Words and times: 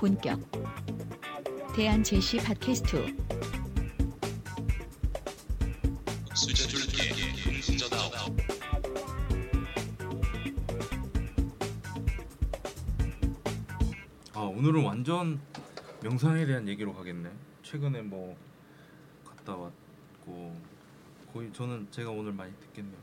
본격 0.00 0.40
대한 1.76 2.02
제시 2.02 2.38
팟캐스트 2.38 3.14
아 14.34 14.40
오늘은 14.40 14.84
완전 14.84 15.40
명상에 16.02 16.46
대한 16.46 16.66
얘기로 16.68 16.94
가겠네. 16.94 17.30
최근에 17.62 18.02
뭐 18.02 18.36
갔다 19.24 19.54
왔고 19.56 20.56
거의 21.32 21.52
저는 21.52 21.88
제가 21.90 22.10
오늘 22.10 22.32
많이 22.32 22.52
듣겠네요. 22.60 23.00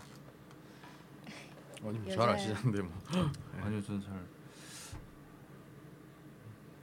아니 1.83 1.99
여자- 2.07 2.15
잘 2.15 2.29
아시는데 2.29 2.81
뭐 2.81 2.91
아니요 3.61 3.81
저는 3.83 4.01
잘 4.01 4.13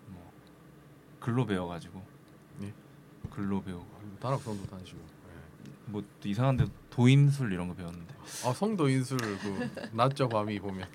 뭐, 0.07 0.33
글로 1.25 1.47
배워가지고 1.47 2.03
예? 2.63 2.73
글로 3.31 3.63
배우고 3.63 3.87
단학성도 4.21 4.67
다니시고 4.67 5.01
뭐또 5.87 6.07
이상한데 6.25 6.67
도인술 6.91 7.51
이런 7.53 7.69
거 7.69 7.75
배웠는데 7.75 8.15
아 8.45 8.53
성도 8.53 8.89
인술 8.89 9.19
그 9.19 9.71
낮저 9.93 10.29
밤이 10.29 10.59
보면 10.61 10.87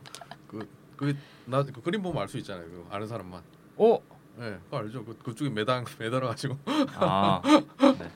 그그나 0.95 1.63
그 1.63 1.81
그림 1.81 2.03
보면 2.03 2.21
알 2.21 2.27
수 2.27 2.37
있잖아요 2.37 2.65
그 2.65 2.85
아는 2.91 3.07
사람만 3.07 3.41
어? 3.77 3.97
예 4.39 4.57
그거 4.65 4.77
알죠 4.77 5.03
그 5.03 5.17
그쪽에 5.17 5.49
매달 5.49 5.83
매달아 5.97 6.27
가지고 6.27 6.57
아 6.95 7.41
네. 7.43 8.11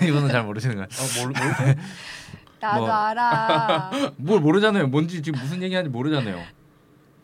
이거는 0.08 0.28
잘 0.28 0.44
모르시는 0.44 0.74
거예요. 0.76 0.88
아뭘 1.16 1.32
뭘, 1.32 1.76
나도 2.60 2.80
뭐. 2.80 2.90
알아. 2.90 3.90
뭘 4.18 4.40
모르잖아요. 4.40 4.88
뭔지 4.88 5.22
지금 5.22 5.40
무슨 5.40 5.62
얘기하는지 5.62 5.90
모르잖아요. 5.90 6.44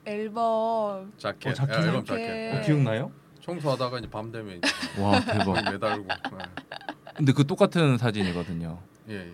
앨범. 0.06 1.12
자켓 1.18 1.52
어, 1.52 1.54
자켓? 1.54 1.74
예, 1.82 1.86
앨범 1.86 2.04
자켓. 2.04 2.26
자켓 2.26 2.54
어, 2.54 2.58
예. 2.58 2.62
기억나요? 2.64 3.10
청소하다가 3.42 3.98
이제 3.98 4.08
밤 4.10 4.30
되면 4.32 4.58
이제 4.58 4.68
와 5.02 5.20
대박. 5.20 5.54
매달고 5.70 6.06
근데 7.16 7.32
그 7.32 7.46
똑같은 7.46 7.98
사진이거든요. 7.98 8.78
예. 9.08 9.14
예, 9.14 9.18
예. 9.20 9.32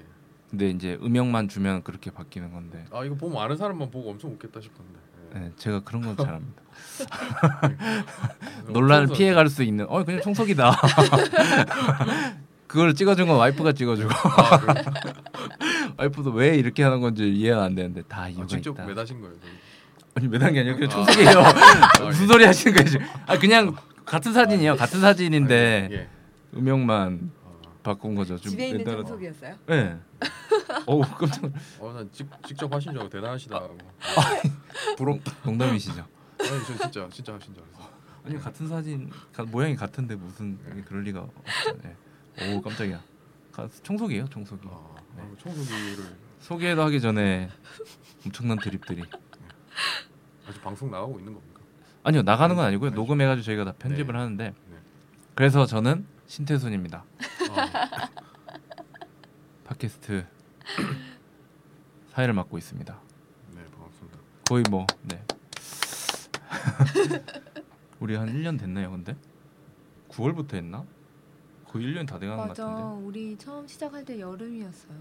근데 0.51 0.69
이제 0.70 0.98
음영만 1.03 1.48
주면 1.48 1.83
그렇게 1.83 2.11
바뀌는 2.11 2.53
건데 2.53 2.84
아 2.91 3.05
이거 3.05 3.14
보면 3.14 3.42
아는 3.42 3.56
사람만 3.56 3.91
보고 3.91 4.11
엄청 4.11 4.31
웃겠다 4.33 4.61
싶었는데 4.61 4.98
예. 5.34 5.39
네, 5.39 5.51
제가 5.56 5.81
그런 5.81 6.03
건 6.03 6.17
잘합니다. 6.17 6.62
그래서 7.61 8.70
논란을 8.73 9.07
청소- 9.09 9.14
피해갈 9.19 9.48
수 9.48 9.62
있는 9.62 9.86
어 9.89 10.05
그냥 10.05 10.20
청소기다. 10.23 10.73
그걸 12.67 12.95
찍어준 12.95 13.27
건 13.29 13.36
와이프가 13.36 13.73
찍어주고 13.73 14.11
아, 14.11 14.59
그래? 14.61 14.84
와이프도 15.98 16.31
왜 16.33 16.57
이렇게 16.57 16.83
하는 16.83 17.01
건지 17.01 17.29
이해가 17.31 17.64
안 17.64 17.75
되는데 17.75 18.01
다 18.03 18.29
이유가 18.29 18.45
아, 18.45 18.47
직접 18.47 18.73
있다. 18.75 18.86
매다신 18.86 19.20
거예요 19.20 19.34
거기? 19.34 19.47
아니 20.15 20.29
매단 20.29 20.53
게 20.53 20.61
아니라 20.61 20.75
그냥 20.77 20.91
아. 20.91 20.95
청소기예요. 20.95 21.39
아, 22.01 22.05
무슨 22.05 22.25
예. 22.25 22.27
소리 22.27 22.45
하시는 22.45 22.77
거예요? 22.77 22.89
지금? 22.91 23.07
아 23.27 23.39
그냥 23.39 23.75
같은 24.05 24.33
사진이에요. 24.33 24.77
같은 24.77 25.01
사진인데 25.01 25.89
예. 25.91 26.09
음영만 26.55 27.31
아, 27.45 27.51
바꾼 27.83 28.15
거죠. 28.15 28.37
좀 28.37 28.51
집에 28.51 28.69
있는 28.69 28.85
옛날에- 28.85 28.97
청소기였어요? 28.99 29.55
네. 29.67 29.97
어우 30.87 31.01
깜짝 31.03 31.41
놀- 31.43 31.53
어, 31.81 31.93
난 31.95 32.09
직, 32.13 32.29
직접 32.47 32.73
하신 32.73 32.93
줄 32.93 33.01
알고 33.01 33.11
대단하시다고. 33.11 33.79
부럽다. 34.99 35.33
농담이시죠? 35.45 36.05
아니, 36.41 36.49
저 36.67 36.79
진짜 36.79 37.09
진짜 37.11 37.35
하신 37.35 37.55
줄 37.55 37.63
알았어. 37.63 37.91
아니 38.25 38.39
같은 38.39 38.69
사진 38.69 39.11
가- 39.33 39.45
모양이 39.45 39.75
같은데 39.75 40.15
무슨 40.15 40.59
그럴 40.87 41.03
리가 41.05 41.21
없잖아요. 41.21 41.95
오 42.57 42.61
깜짝이야. 42.63 43.01
가- 43.53 43.69
청소기예요, 43.83 44.29
청소기. 44.29 44.67
아, 44.71 44.79
네. 45.17 45.23
아, 45.23 45.27
청소기를 45.43 46.05
소개도 46.41 46.83
하기 46.83 47.01
전에 47.01 47.49
엄청난 48.27 48.59
드립들이. 48.59 49.03
아직 50.53 50.62
방송 50.62 50.91
나가고 50.91 51.19
있는 51.19 51.33
겁니까? 51.34 51.61
아니요 52.05 52.22
나가는 52.22 52.55
건 52.55 52.64
아니고요. 52.67 52.89
아니죠. 52.89 53.00
녹음해가지고 53.00 53.45
저희가 53.45 53.64
다 53.64 53.72
편집을 53.78 54.12
네. 54.12 54.19
하는데. 54.19 54.45
네. 54.70 54.77
그래서 55.35 55.64
저는 55.67 56.07
신태순입니다. 56.27 57.05
아, 57.51 58.08
팟캐스트 59.64 60.27
사회를 62.11 62.35
맡고 62.35 62.58
있습니다. 62.58 62.98
네 63.55 63.64
반갑습니다. 63.74 64.18
거의 64.48 64.64
뭐 64.70 64.86
네. 65.05 65.23
우리 68.01 68.17
한 68.17 68.29
1년 68.29 68.58
됐나요, 68.58 68.91
근데? 68.91 69.17
9월부터 70.11 70.55
했나? 70.55 70.85
거의 71.67 71.86
1년 71.86 72.07
다 72.07 72.18
돼가는 72.18 72.42
것 72.42 72.48
맞아. 72.48 72.67
같은데. 72.67 73.07
우리 73.07 73.39
처음 73.39 73.67
시작할 73.67 74.05
때 74.05 74.20
여름이었어요. 74.20 74.98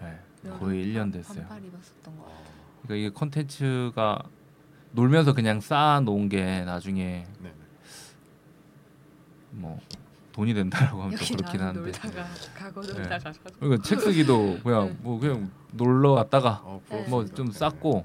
네. 0.00 0.18
여름 0.44 0.58
거의 0.58 0.84
1년 0.86 0.98
반- 0.98 1.10
됐어요. 1.12 1.46
반팔 1.46 1.64
입었었던 1.64 2.18
거. 2.18 2.24
아, 2.28 2.42
그러니까 2.82 2.94
이게 2.96 3.10
컨텐츠가 3.14 4.22
놀면서 4.92 5.34
그냥 5.34 5.60
쌓아 5.60 6.00
놓은 6.00 6.28
게 6.28 6.62
나중에 6.64 7.26
네, 7.40 7.48
네. 7.48 7.52
뭐 9.52 9.80
돈이 10.32 10.54
된다라고 10.54 11.02
하면 11.02 11.16
또 11.16 11.24
여기 11.24 11.34
그렇긴 11.36 11.60
한데. 11.60 11.80
놀다가 11.80 12.24
가고 12.56 12.80
네. 12.82 12.92
놀다가 12.92 13.32
가고. 13.32 13.50
그러니까 13.60 13.82
책 13.82 14.00
쓰기도 14.00 14.58
그냥 14.62 14.88
네. 14.88 14.96
뭐 15.02 15.20
그냥 15.20 15.50
놀러 15.72 16.14
갔다가 16.14 16.62
아, 16.64 16.80
네. 16.90 17.06
뭐. 17.08 17.24
좀 17.26 17.46
네. 17.48 17.52
쌓고 17.58 18.04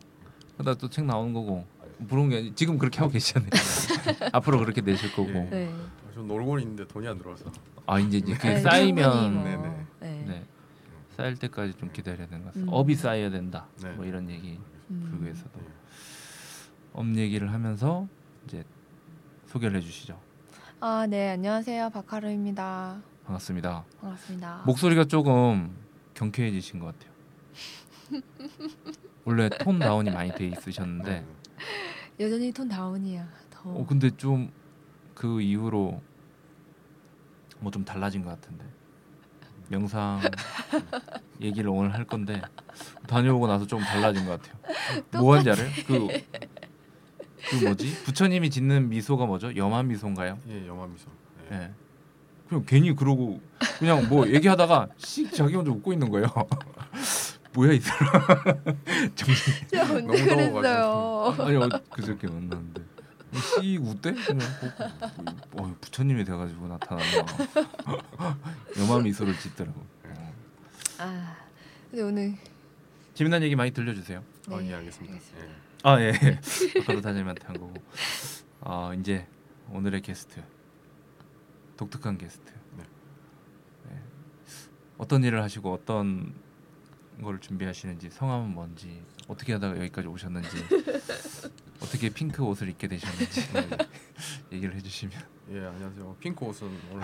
그러다 0.58 0.76
또 0.80 0.88
책 0.90 1.06
나오는 1.06 1.34
거고 1.34 1.66
부러운 2.08 2.30
게 2.30 2.38
아니- 2.38 2.56
지금 2.56 2.78
그렇게 2.78 3.00
하고 3.00 3.12
계시잖아요. 3.12 3.50
앞으로 4.34 4.60
그렇게 4.60 4.82
내실 4.82 5.12
거고. 5.14 5.30
예. 5.30 5.34
네. 5.50 5.72
아, 5.74 6.12
저 6.14 6.22
놀고 6.22 6.60
있는데 6.60 6.88
돈이 6.88 7.08
안 7.08 7.18
들어와서. 7.18 7.46
아 7.88 8.00
이제 8.00 8.18
이제 8.18 8.38
네, 8.38 8.60
쌓이면 8.60 9.34
뭐. 9.34 9.44
네네. 9.44 9.86
네. 10.02 10.26
네. 10.28 10.44
쌓일 11.16 11.36
때까지 11.38 11.74
좀 11.78 11.92
기다려야 11.94 12.28
되는 12.28 12.44
것 12.44 12.48
같습니다. 12.50 12.72
음. 12.72 12.76
업이 12.76 12.96
쌓여야 12.96 13.30
된다. 13.30 13.68
네. 13.82 13.92
뭐 13.92 14.06
이런 14.06 14.30
얘기 14.30 14.60
음. 14.90 15.08
불교에서도 15.12 15.50
네. 15.60 15.66
업 16.96 17.06
얘기를 17.18 17.52
하면서 17.52 18.08
이제 18.46 18.64
소개를 19.48 19.78
해주시죠. 19.78 20.20
아, 20.80 21.06
네. 21.10 21.32
안녕하세요. 21.32 21.90
박하루입니다. 21.90 23.02
반갑습니다. 23.26 23.84
반갑습니다. 24.00 24.64
목소리가 24.66 25.06
조금 25.06 25.76
경쾌해지신 26.14 26.80
것 26.80 26.94
같아요. 26.98 28.22
원래 29.26 29.50
톤 29.50 29.80
다운이 29.80 30.12
많이 30.12 30.32
돼 30.34 30.48
있으셨는데, 30.48 31.22
네. 31.22 31.26
여전히 32.20 32.52
톤 32.52 32.68
다운이야. 32.70 33.28
더. 33.50 33.70
어 33.70 33.86
근데 33.86 34.10
좀 34.12 34.52
그 35.16 35.40
이후로 35.42 36.02
뭐 37.62 37.72
좀 37.72 37.86
달라진 37.86 38.22
것 38.22 38.30
같은데 38.32 38.66
명상 39.70 40.20
얘기를 41.40 41.70
오늘 41.70 41.94
할 41.94 42.04
건데 42.04 42.42
다녀오고 43.08 43.48
나서 43.48 43.66
좀 43.66 43.80
달라진 43.80 44.26
것 44.26 44.42
같아요. 44.42 44.60
뭐 45.22 45.36
하는지 45.38 45.50
알아요? 45.52 45.70
그, 45.88 46.08
그 47.50 47.56
뭐지? 47.64 48.04
부처님이 48.04 48.50
짓는 48.50 48.90
미소가 48.90 49.26
뭐죠? 49.26 49.56
염화 49.56 49.84
미소인가요? 49.84 50.40
예, 50.50 50.68
영화 50.68 50.88
미소. 50.88 51.08
예. 51.52 51.56
네. 51.56 51.72
그냥 52.50 52.64
괜히 52.68 52.96
그러고 52.96 53.42
그냥 53.80 54.08
뭐 54.08 54.28
얘기하다가 54.28 54.90
씩 54.98 55.34
자기 55.34 55.56
혼자 55.56 55.72
웃고 55.72 55.94
있는 55.94 56.10
거예요. 56.10 56.28
뭐야 57.54 57.72
이 57.74 57.80
사람? 57.80 58.12
정신 59.16 59.54
너무 59.72 60.18
그랬어요? 60.18 61.36
아니 61.40 61.56
어, 61.56 61.70
그저께 61.90 62.28
만났는데 62.28 62.82
씩 63.62 63.82
웃대? 63.82 64.14
그냥 64.14 64.48
어, 65.54 65.64
어, 65.64 65.76
부처님이 65.82 66.24
돼가지고 66.26 66.68
나타났나 66.68 67.26
염화 68.78 69.00
미소를 69.04 69.38
짓더라고. 69.40 69.80
어. 70.06 70.34
아, 71.00 71.36
근데 71.90 72.04
오늘 72.04 72.36
재미난 73.14 73.42
얘기 73.44 73.56
많이 73.56 73.72
들려주세요. 73.72 74.22
아, 74.52 74.58
네, 74.58 74.70
예, 74.70 74.74
알겠습니다. 74.76 75.14
알겠습니다. 75.14 75.48
예. 75.48 75.50
아 75.88 76.02
예. 76.02 76.10
아까도 76.82 77.00
사장님한테 77.00 77.46
한 77.46 77.60
거고. 77.60 77.74
아 78.62 78.92
이제 79.00 79.28
오늘의 79.70 80.02
게스트 80.02 80.42
독특한 81.78 82.18
게스트. 82.18 82.52
네. 82.76 82.84
네. 83.92 84.02
어떤 84.98 85.24
일을 85.24 85.44
하시고 85.44 85.72
어떤 85.72 86.34
걸 87.22 87.40
준비하시는지 87.40 88.10
성함은 88.10 88.56
뭔지 88.56 89.04
어떻게 89.28 89.54
하다가 89.54 89.78
여기까지 89.78 90.08
오셨는지 90.08 90.50
어떻게 91.80 92.10
핑크 92.10 92.44
옷을 92.44 92.68
입게 92.70 92.88
되셨는지 92.88 93.54
네, 93.54 93.70
네. 93.70 93.78
얘기를 94.54 94.74
해주시면. 94.74 95.22
예, 95.52 95.66
안녕하세요. 95.66 96.16
핑크 96.20 96.46
옷은 96.46 96.68
오늘 96.94 97.04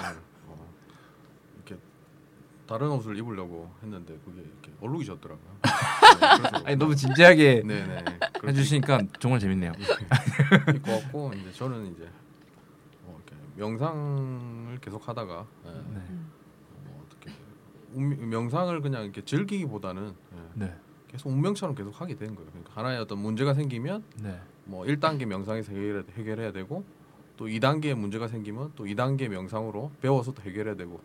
다른 2.72 2.90
옷을 2.92 3.18
입으려고 3.18 3.70
했는데 3.84 4.18
그게 4.24 4.40
이렇게 4.40 4.72
얼룩이 4.80 5.04
졌더라고요. 5.04 5.46
네, 5.62 6.62
아니 6.64 6.76
너무 6.78 6.96
진지하게 6.96 7.64
네, 7.66 7.86
네. 7.86 8.06
해주시니까 8.48 9.02
정말 9.20 9.42
재밌네요. 9.42 9.74
입고 10.74 10.90
왔고 10.90 11.34
이제 11.34 11.52
저는 11.52 11.92
이제 11.92 12.08
어, 13.06 13.18
이렇게 13.18 13.36
명상을 13.58 14.78
계속 14.80 15.06
하다가 15.06 15.46
예, 15.66 15.70
네. 15.70 15.76
음. 15.76 16.32
뭐 16.86 17.06
어떻게 17.06 17.30
운- 17.94 18.30
명상을 18.30 18.80
그냥 18.80 19.04
이렇게 19.04 19.22
즐기기보다는 19.26 20.14
예, 20.34 20.38
네. 20.54 20.76
계속 21.10 21.28
운명처럼 21.28 21.76
계속 21.76 22.00
하게 22.00 22.16
된 22.16 22.36
거예요. 22.36 22.50
그러니까 22.52 22.72
하나의 22.74 23.00
어떤 23.02 23.18
문제가 23.18 23.54
생기면 23.54 24.06
네. 24.24 24.40
뭐 24.64 24.86
1단계 24.86 25.26
명상에서 25.26 25.74
해결해, 25.74 26.04
해결해야 26.14 26.54
되고 26.54 26.86
또 27.36 27.48
2단계 27.48 27.96
문제가 27.96 28.30
생기면 28.30 28.72
또 28.78 28.86
2단계 28.86 29.28
명상으로 29.28 29.92
배워서 30.00 30.32
또 30.34 30.42
해결해야 30.44 30.76
되고 30.76 31.02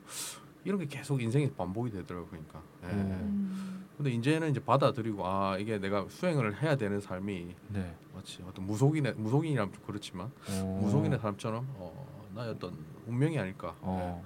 이런 0.67 0.81
게 0.81 0.87
계속 0.87 1.23
인생에 1.23 1.49
반복이 1.57 1.93
되더라고요. 1.93 2.29
그러니까 2.29 2.61
예. 2.85 2.89
오. 2.89 2.91
음. 2.91 3.87
근데 3.97 4.11
이제는 4.11 4.51
이제 4.51 4.61
받아들이고 4.61 5.25
아 5.25 5.57
이게 5.59 5.79
내가 5.79 6.05
수행을 6.09 6.61
해야 6.61 6.77
되는 6.77 7.01
삶이 7.01 7.55
네. 7.69 7.95
마치 8.13 8.43
어떤 8.43 8.67
무속인의 8.67 9.15
무속인이라면 9.15 9.73
좀 9.73 9.83
그렇지만 9.87 10.31
어. 10.51 10.81
무속인의 10.83 11.21
삶처럼 11.21 11.67
어, 11.77 12.29
나의 12.35 12.51
어떤 12.51 12.77
운명이 13.07 13.39
아닐까 13.39 13.75
어. 13.81 14.23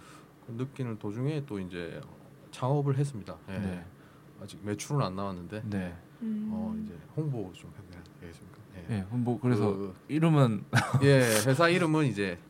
그 0.46 0.52
느끼는 0.52 0.98
도중에 0.98 1.44
또 1.46 1.60
이제 1.60 2.00
창업을 2.50 2.96
했습니다. 2.96 3.36
예. 3.50 3.58
네. 3.58 3.84
아직 4.42 4.58
매출은 4.64 5.02
안 5.04 5.14
나왔는데 5.14 5.62
네. 5.66 5.94
음. 6.22 6.48
어 6.52 6.74
이제 6.82 6.94
홍보 7.14 7.52
좀 7.52 7.70
해야 7.92 8.02
되겠습니까? 8.20 8.58
예. 8.88 8.96
예. 8.96 9.06
뭐 9.10 9.38
그래서 9.38 9.76
그, 9.76 9.94
이름은 10.08 10.64
예 11.04 11.20
회사 11.46 11.68
이름은 11.68 12.06
이제 12.06 12.38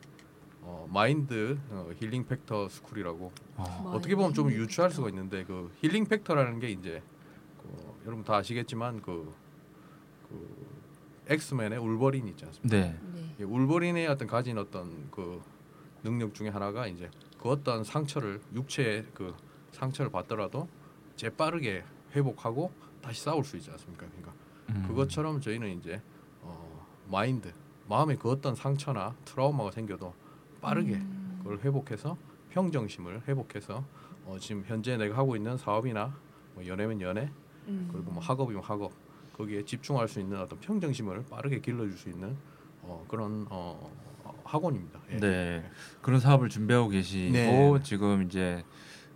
마인드 0.91 1.57
어, 1.69 1.89
healing 1.99 2.25
factor 2.25 2.67
school이라고 2.67 3.31
어. 3.55 3.93
어떻게 3.95 4.13
보면 4.13 4.33
좀 4.33 4.51
유추할 4.51 4.91
수가 4.91 5.07
있는데 5.09 5.45
그 5.45 5.71
healing 5.81 6.05
factor라는 6.05 6.59
게 6.59 6.69
이제 6.69 7.01
그, 7.61 8.01
여러분 8.05 8.25
다 8.25 8.35
아시겠지만 8.35 9.01
그, 9.01 9.33
그 10.27 10.67
엑스맨의 11.27 11.79
울버린 11.79 12.27
있지 12.27 12.45
않습니까? 12.45 12.75
네. 12.75 12.99
네. 13.13 13.35
이 13.39 13.43
울버린의 13.43 14.07
어떤 14.07 14.27
가진 14.27 14.57
어떤 14.57 15.09
그 15.11 15.41
능력 16.03 16.33
중에 16.33 16.49
하나가 16.49 16.87
이제 16.87 17.09
그 17.41 17.49
어떤 17.49 17.85
상처를 17.85 18.41
육체의 18.53 19.05
그 19.13 19.33
상처를 19.71 20.11
받더라도 20.11 20.67
재빠르게 21.15 21.85
회복하고 22.13 22.71
다시 23.01 23.21
싸울 23.21 23.45
수 23.45 23.55
있지 23.55 23.71
않습니까? 23.71 24.07
그러니까 24.07 24.33
음. 24.71 24.83
그것처럼 24.87 25.39
저희는 25.39 25.77
이제 25.77 26.01
어, 26.41 26.85
마인드 27.09 27.53
마음에 27.87 28.15
그 28.15 28.29
어떤 28.29 28.55
상처나 28.55 29.15
트라우마가 29.23 29.71
생겨도 29.71 30.13
빠르게 30.61 30.93
음. 30.93 31.39
그걸 31.43 31.59
회복해서 31.59 32.17
평정심을 32.51 33.23
회복해서 33.27 33.83
어, 34.25 34.37
지금 34.39 34.63
현재 34.67 34.95
내가 34.97 35.17
하고 35.17 35.35
있는 35.35 35.57
사업이나 35.57 36.15
뭐 36.53 36.65
연애면 36.67 37.01
연애 37.01 37.29
음. 37.67 37.89
그리고 37.91 38.11
뭐 38.11 38.21
학업이면 38.21 38.63
학업 38.63 38.91
거기에 39.33 39.63
집중할 39.65 40.07
수 40.07 40.19
있는 40.19 40.39
어떤 40.39 40.59
평정심을 40.59 41.25
빠르게 41.29 41.59
길러줄 41.59 41.97
수 41.97 42.09
있는 42.09 42.35
어, 42.83 43.03
그런 43.07 43.47
어, 43.49 43.91
어, 44.23 44.41
학원입니다. 44.43 44.99
예. 45.11 45.17
네. 45.17 45.69
그런 46.01 46.19
사업을 46.19 46.49
준비하고 46.49 46.89
계시고 46.89 47.33
네. 47.33 47.79
지금 47.83 48.23
이제 48.23 48.63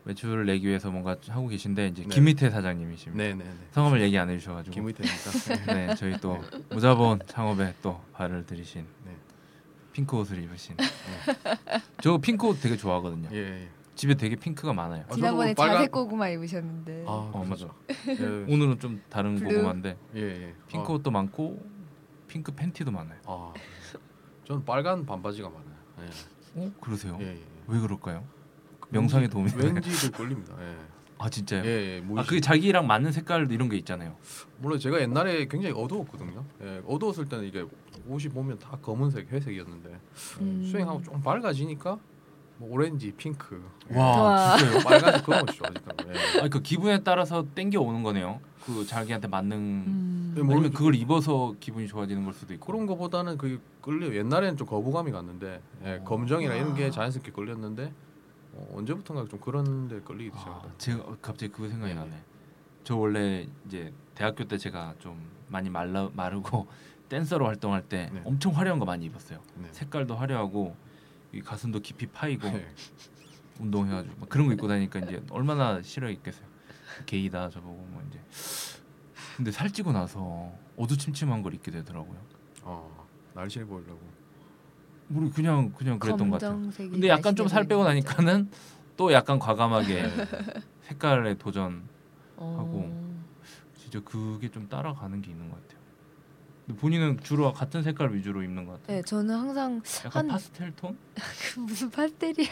매출을 0.05 0.45
내기 0.45 0.67
위해서 0.67 0.91
뭔가 0.91 1.15
하고 1.27 1.47
계신데 1.47 1.87
이제 1.87 2.03
네. 2.03 2.09
김희태 2.09 2.49
사장님이십니다. 2.49 3.23
네, 3.23 3.33
네, 3.33 3.43
네. 3.43 3.67
성함을 3.71 4.01
얘기 4.01 4.17
안 4.17 4.29
해주셔가지고 4.29 4.73
김의태입니다. 4.73 5.65
네 5.73 5.95
저희 5.95 6.17
또 6.19 6.39
무자본 6.69 7.19
창업에 7.27 7.73
또 7.81 7.99
발을 8.13 8.45
들이신 8.45 8.85
네. 9.05 9.11
핑크 9.95 10.17
옷을 10.17 10.43
입으신 10.43 10.75
저 12.01 12.17
핑크 12.17 12.45
옷 12.47 12.59
되게 12.59 12.75
좋아하거든요. 12.75 13.29
예, 13.31 13.37
예. 13.63 13.69
집에 13.95 14.13
되게 14.13 14.35
핑크가 14.35 14.73
많아요. 14.73 15.05
아, 15.07 15.13
지난번에 15.13 15.53
빨간- 15.53 15.77
자색 15.77 15.91
고구마 15.93 16.27
입으셨는데. 16.31 17.05
아, 17.07 17.11
어, 17.11 17.43
그렇죠. 17.45 17.73
맞아. 17.87 18.21
예, 18.21 18.25
오늘은 18.53 18.77
좀 18.81 19.01
다른 19.09 19.35
blue? 19.35 19.49
고구마인데 19.55 19.97
예, 20.17 20.21
예. 20.21 20.55
핑크 20.67 20.91
아, 20.91 20.95
옷도 20.95 21.11
많고 21.11 21.65
핑크 22.27 22.51
팬티도 22.51 22.91
많아요. 22.91 23.17
아, 23.25 23.53
저는 24.43 24.65
빨간 24.65 25.05
반바지가 25.05 25.47
많아요. 25.47 26.09
예, 26.57 26.59
어 26.65 26.71
그러세요? 26.81 27.17
예, 27.21 27.27
예. 27.27 27.41
왜 27.67 27.79
그럴까요? 27.79 28.25
명상에 28.89 29.29
도움이? 29.29 29.49
왠지 29.55 29.89
그 29.89 30.11
걸립니다. 30.11 30.55
예, 30.59 30.75
아 31.19 31.29
진짜요? 31.29 31.63
예, 31.63 31.69
예. 31.69 32.03
아. 32.17 32.23
그게 32.23 32.41
자기랑 32.41 32.85
맞는 32.85 33.13
색깔 33.13 33.49
이런 33.49 33.69
게 33.69 33.77
있잖아요. 33.77 34.17
물론 34.57 34.77
제가 34.77 34.99
옛날에 34.99 35.45
굉장히 35.47 35.73
어두웠거든요. 35.73 36.43
예, 36.63 36.81
어두웠을 36.85 37.29
때는 37.29 37.45
이게 37.45 37.65
옷이 38.07 38.29
보면 38.29 38.59
다 38.59 38.77
검은색, 38.81 39.31
회색이었는데 39.31 39.99
음. 40.41 40.67
수행하고 40.69 41.01
좀 41.01 41.21
밝아지니까 41.21 41.97
뭐 42.57 42.69
오렌지, 42.71 43.11
핑크, 43.11 43.61
예, 43.91 43.97
와. 43.97 44.57
진짜요? 44.57 44.79
빨간색 44.83 45.25
그런 45.25 45.45
것이 45.45 45.57
좋아지더라고요. 45.57 46.13
예. 46.15 46.39
아그 46.45 46.61
기분에 46.61 47.03
따라서 47.03 47.45
땡겨 47.53 47.81
오는 47.81 48.01
거네요. 48.01 48.39
그 48.65 48.85
자기한테 48.85 49.27
맞는 49.27 49.57
음. 49.57 50.33
예, 50.37 50.41
뭐- 50.41 50.53
아니면 50.55 50.71
그걸 50.71 50.95
입어서 50.95 51.53
기분이 51.59 51.87
좋아지는 51.87 52.23
걸 52.23 52.33
수도 52.33 52.53
있고. 52.53 52.65
그런 52.65 52.85
거보다는 52.85 53.37
그 53.37 53.59
끌려 53.81 54.13
옛날에는 54.15 54.55
좀 54.55 54.67
거부감이 54.67 55.11
갔는데 55.11 55.61
예, 55.83 56.01
검정이나 56.05 56.55
이런 56.55 56.75
게 56.75 56.85
아. 56.85 56.91
자연스럽게 56.91 57.31
끌렸는데 57.31 57.91
어, 58.53 58.73
언제부턴가 58.77 59.25
좀 59.27 59.39
그런 59.39 59.89
데 59.89 59.99
끌리기 59.99 60.31
아, 60.33 60.39
시작하더라고요. 60.39 60.77
제가 60.77 61.03
갑자기 61.21 61.51
그 61.51 61.67
생각이 61.67 61.93
네, 61.93 61.99
나네. 61.99 62.11
저 62.85 62.95
원래 62.95 63.47
이제 63.67 63.91
대학교 64.13 64.45
때 64.45 64.57
제가 64.57 64.93
좀 64.99 65.19
많이 65.49 65.69
말라 65.69 66.09
마르고 66.13 66.67
댄서로 67.09 67.45
활동할 67.45 67.83
때 67.83 68.09
네. 68.13 68.21
엄청 68.25 68.55
화려한 68.55 68.79
거 68.79 68.85
많이 68.85 69.05
입었어요. 69.05 69.39
네. 69.55 69.67
색깔도 69.71 70.15
화려하고 70.15 70.75
이 71.33 71.41
가슴도 71.41 71.79
깊이 71.81 72.07
파이고 72.07 72.47
예. 72.47 72.67
운동해가지고 73.59 74.15
막 74.19 74.29
그런 74.29 74.47
거 74.47 74.53
입고 74.53 74.67
다니니까 74.67 74.99
이제 74.99 75.21
얼마나 75.29 75.81
싫어했겠어요. 75.81 76.45
게이다 77.05 77.49
저보고 77.49 77.73
뭐 77.91 78.03
이제. 78.09 78.19
근데 79.37 79.51
살찌고 79.51 79.91
나서 79.91 80.51
어두침침한 80.77 81.41
걸 81.43 81.53
입게 81.53 81.71
되더라고요. 81.71 82.17
어, 82.63 83.05
날씬해 83.33 83.65
보이려고. 83.65 83.99
우리 85.09 85.29
그냥 85.29 85.71
그냥 85.73 85.99
그랬던 85.99 86.29
것 86.31 86.41
같아요. 86.41 86.69
근데 86.77 87.07
약간 87.09 87.35
좀 87.35 87.47
살 87.47 87.65
빼고 87.65 87.83
나니까는 87.83 88.49
또 88.97 89.11
약간 89.13 89.37
과감하게 89.39 90.01
네. 90.01 90.25
색깔에 90.83 91.35
도전 91.37 91.83
어. 92.37 92.55
하고. 92.59 93.05
진짜 93.77 93.99
그게 94.03 94.49
좀 94.49 94.67
따라가는 94.67 95.21
게 95.21 95.31
있는 95.31 95.49
것 95.49 95.61
같아요. 95.61 95.74
본인은 96.73 97.19
주로 97.21 97.53
같은 97.53 97.83
색깔 97.83 98.13
위주로 98.13 98.41
입는 98.41 98.65
것 98.65 98.81
같아요. 98.81 98.97
네, 98.97 99.03
저는 99.03 99.35
항상 99.35 99.81
약간 100.05 100.21
한- 100.23 100.27
파스텔 100.29 100.73
톤? 100.75 100.97
그 101.53 101.59
무슨 101.59 101.89
파스텔이야. 101.91 102.49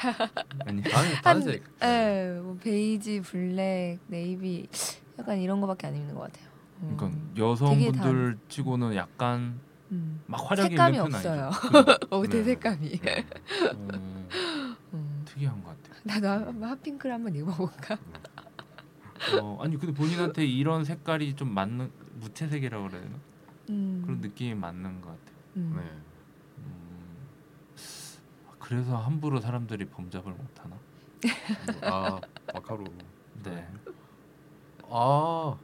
아니 0.65 0.83
단, 0.83 1.21
단색. 1.24 1.63
네, 1.80 2.39
뭐 2.42 2.56
베이지, 2.62 3.21
black, 3.22 4.00
navy 4.07 4.68
약간 5.18 5.39
이런 5.39 5.60
거밖에 5.62 5.88
안 5.88 5.95
입는 5.95 6.13
것 6.13 6.21
같아요. 6.21 6.48
음. 6.83 6.95
그러니까 6.98 7.19
여성분들 7.38 8.38
치고는 8.50 8.95
약간 8.95 9.60
음. 9.92 10.21
막 10.27 10.39
화려하게 10.50 10.69
색감이 10.75 11.00
없어요. 11.00 11.50
그, 12.09 12.16
옷의 12.16 12.30
네. 12.30 12.44
색감이. 12.44 13.00
음, 13.74 14.27
음. 14.94 15.21
특이한 15.25 15.63
것 15.63 15.69
같아요. 15.69 16.01
나도 16.04 16.27
한번 16.51 16.69
핫핑크를 16.69 17.16
한번 17.16 17.36
입어볼까? 17.36 17.98
어, 19.42 19.57
아니 19.62 19.77
근데 19.77 19.94
본인한테 19.94 20.45
이런 20.45 20.83
색깔이 20.83 21.36
좀 21.36 21.51
맞는 21.54 21.89
무채색이라고 22.19 22.88
그래야 22.89 23.01
되나? 23.01 23.16
음. 23.69 24.01
그런 24.06 24.21
느낌이 24.21 24.56
맞는 24.56 25.01
것 25.01 25.07
같아요. 25.10 25.38
음. 25.57 25.74
네. 25.75 25.81
음, 26.60 27.27
그래서 28.60 28.98
함부로 28.98 29.39
사람들이 29.39 29.86
범접을 29.86 30.31
못하나? 30.31 30.77
아, 31.83 32.19
마카로. 32.54 32.83
네. 33.44 33.68
아, 34.89 35.57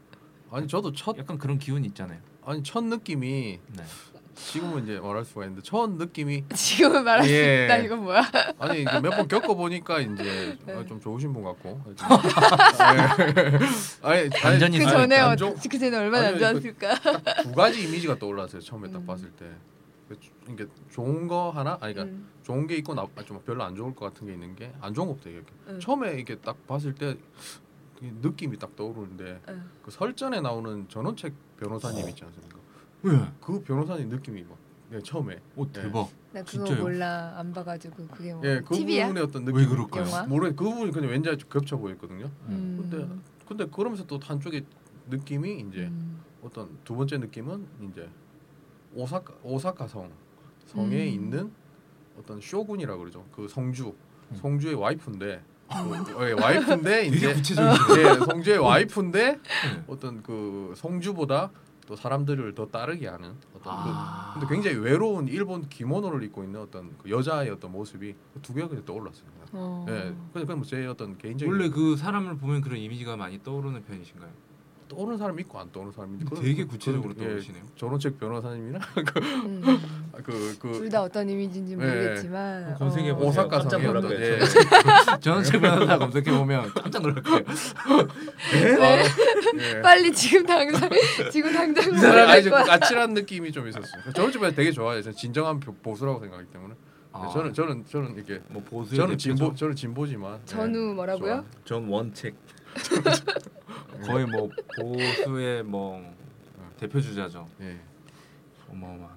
아니 0.51 0.67
저도 0.67 0.91
첫 0.93 1.17
약간 1.17 1.37
그런 1.37 1.59
기운이 1.59 1.87
있잖아요. 1.89 2.19
아니 2.43 2.63
첫 2.63 2.83
느낌이 2.83 3.59
네. 3.67 3.83
지금은 4.45 4.83
이제 4.83 4.99
말할 4.99 5.25
수가 5.25 5.43
있는데 5.43 5.61
첫 5.63 5.89
느낌이 5.91 6.45
지금은 6.55 7.03
말할 7.03 7.25
수 7.27 7.33
예. 7.33 7.65
있다. 7.65 7.77
이건 7.77 8.03
뭐야? 8.03 8.23
아니 8.59 8.83
몇 8.83 9.01
번 9.01 9.27
겪어 9.27 9.55
보니까 9.55 9.99
이제 9.99 10.57
네. 10.65 10.73
아, 10.73 10.85
좀 10.85 10.99
좋으신 10.99 11.33
분 11.33 11.43
같고. 11.43 11.81
예. 11.87 11.93
아니 14.01 14.29
완전히 14.43 14.79
그 14.79 14.85
안- 14.85 14.89
전에 14.91 15.17
안 15.17 15.31
어, 15.31 15.35
좋- 15.35 15.55
그 15.69 15.77
전에 15.79 15.95
얼마나 15.97 16.27
안 16.27 16.33
아니, 16.35 16.39
좋았을까? 16.39 17.43
두 17.43 17.51
가지 17.53 17.83
이미지가 17.83 18.17
떠올랐어요 18.19 18.61
처음에 18.61 18.89
딱 18.91 18.99
음. 18.99 19.05
봤을 19.05 19.29
때. 19.31 19.45
그 20.07 20.17
이게 20.51 20.65
좋은 20.91 21.27
거 21.27 21.51
하나, 21.51 21.77
아니 21.81 21.93
그러니까 21.93 22.15
음. 22.17 22.27
좋은 22.41 22.65
게 22.65 22.75
있고 22.77 22.95
나, 22.95 23.05
아, 23.15 23.23
좀 23.23 23.39
별로 23.45 23.63
안 23.63 23.75
좋을 23.75 23.93
것 23.93 24.11
같은 24.11 24.25
게 24.25 24.33
있는 24.33 24.55
게 24.55 24.71
안 24.81 24.91
좋은 24.93 25.07
것부터 25.07 25.29
얘기할게. 25.29 25.51
응. 25.67 25.79
처음에 25.79 26.19
이게 26.19 26.35
딱 26.37 26.65
봤을 26.65 26.95
때 26.95 27.15
느낌이 28.01 28.57
딱 28.57 28.75
떠오르는데 28.75 29.39
응. 29.49 29.69
그 29.83 29.91
설전에 29.91 30.41
나오는 30.41 30.87
전원책 30.89 31.33
변호사님 31.59 32.09
있지 32.09 32.23
않습니까? 32.23 32.57
왜? 33.03 33.19
그 33.41 33.61
변호사님 33.63 34.09
느낌이 34.09 34.43
막 34.43 34.57
네, 34.89 34.99
처음에 35.01 35.39
오 35.55 35.71
대박. 35.71 36.09
나 36.31 36.43
그거 36.43 36.65
진짜요? 36.65 36.81
몰라 36.81 37.33
안 37.37 37.53
봐가지고 37.53 38.07
그게 38.07 38.33
뭐 38.33 38.41
예, 38.45 38.61
그 38.61 38.75
TV야? 38.75 39.07
부분의 39.07 39.23
어떤 39.23 39.45
느낌 39.45 39.59
왜 39.59 39.65
그럴까요? 39.67 40.05
영화? 40.05 40.23
모르 40.23 40.47
그 40.55 40.63
부분이 40.63 40.91
그냥 40.91 41.11
왠지 41.11 41.29
좀 41.37 41.49
겹쳐 41.49 41.77
보였거든요. 41.77 42.29
음. 42.47 42.77
근데 42.89 43.07
근데 43.47 43.65
그러면서 43.65 44.05
또 44.05 44.19
한쪽에 44.21 44.63
느낌이 45.09 45.59
이제 45.69 45.87
음. 45.87 46.21
어떤 46.43 46.69
두 46.83 46.95
번째 46.95 47.17
느낌은 47.17 47.65
이제 47.89 48.07
오사카 48.93 49.33
오사카 49.43 49.87
성 49.87 50.09
성에 50.67 51.03
음. 51.03 51.13
있는 51.13 51.51
어떤 52.17 52.39
쇼군이라 52.41 52.97
그러죠. 52.97 53.25
그 53.31 53.47
성주 53.47 53.87
음. 54.31 54.35
성주의 54.35 54.75
와이프인데 54.75 55.41
그, 55.69 56.27
예, 56.27 56.31
와이프인데 56.33 57.05
이제 57.07 57.33
구체적이네. 57.33 58.01
예, 58.01 58.13
성주의 58.25 58.57
와이프인데 58.57 59.31
네. 59.33 59.39
어떤 59.87 60.21
그 60.23 60.73
성주보다 60.75 61.51
또 61.89 61.95
사람들을 61.95 62.53
더 62.53 62.67
따르게 62.67 63.07
하는 63.07 63.33
어떤 63.55 63.73
아. 63.75 64.33
그 64.35 64.39
근데 64.41 64.53
굉장히 64.53 64.77
외로운 64.77 65.27
일본 65.27 65.67
기모노를 65.67 66.21
입고 66.25 66.43
있는 66.43 66.61
어떤 66.61 66.95
그 66.99 67.09
여자의 67.09 67.49
어떤 67.49 67.71
모습이 67.71 68.13
두 68.43 68.53
개가 68.53 68.67
그냥 68.67 68.85
떠올랐어요. 68.85 69.25
어. 69.53 69.85
예, 69.89 70.13
그냥 70.31 70.45
그냥 70.45 70.61
제 70.61 70.85
어떤 70.85 71.17
개인적인 71.17 71.51
원래 71.51 71.67
그 71.69 71.97
사람을 71.97 72.37
보면 72.37 72.61
그런 72.61 72.77
이미지가 72.77 73.17
많이 73.17 73.41
떠오르는 73.41 73.83
편이신가요? 73.85 74.29
떠오르는 74.89 75.17
사람 75.17 75.39
있고 75.39 75.59
안 75.59 75.71
떠오르는 75.71 75.93
사람 75.93 76.15
있고 76.19 76.35
되게 76.35 76.65
구체적으로 76.65 77.13
예, 77.19 77.23
떠오르시네요. 77.23 77.63
조론책 77.75 78.19
변호사님이나 78.19 78.79
음. 79.45 79.63
그그 80.11 80.57
둘다 80.73 81.03
어떤 81.03 81.29
이미지인지 81.29 81.73
예. 81.73 81.75
모르겠지만 81.77 82.75
검색해 82.75 83.11
어, 83.11 83.15
보세요. 83.15 83.29
오사카 83.29 83.59
깜짝 83.59 83.81
놀랄 83.81 84.01
거예요. 84.01 84.33
예. 84.33 84.39
저는 85.21 85.43
제 85.45 85.59
변호사 85.59 85.97
검색해 85.97 86.31
보면 86.37 86.73
깜짝 86.73 87.01
놀랄 87.01 87.23
거예요. 87.23 87.43
네. 88.51 89.77
예. 89.77 89.81
빨리 89.81 90.11
지금 90.11 90.45
당장 90.45 90.89
지금 91.31 91.53
당장 91.53 91.93
이 91.93 91.97
사람이 91.97 92.43
좀 92.43 92.51
거야. 92.51 92.63
까칠한 92.63 93.13
느낌이 93.13 93.51
좀 93.51 93.67
있었어요. 93.67 94.11
저는 94.13 94.31
좀 94.31 94.41
되게 94.55 94.71
좋아해요. 94.71 95.01
저는 95.03 95.15
진정한 95.15 95.59
보- 95.59 95.73
보수라고 95.75 96.19
생각하기 96.19 96.49
때문에 96.51 96.73
아, 97.11 97.29
저는 97.33 97.53
저는 97.53 97.85
저는 97.87 98.15
이렇게 98.15 98.41
뭐 98.49 98.63
보수 98.63 98.95
저는 98.95 99.17
진보 99.17 99.53
저는 99.53 99.75
진보지만 99.75 100.39
예, 100.51 100.93
뭐라고요? 100.93 101.45
전 101.65 101.87
원책 101.87 102.35
거의 104.05 104.25
뭐 104.25 104.49
보수의 104.77 105.63
뭐 105.63 106.13
대표 106.79 107.01
주자죠. 107.01 107.47
예. 107.61 107.77
어마어마. 108.71 109.07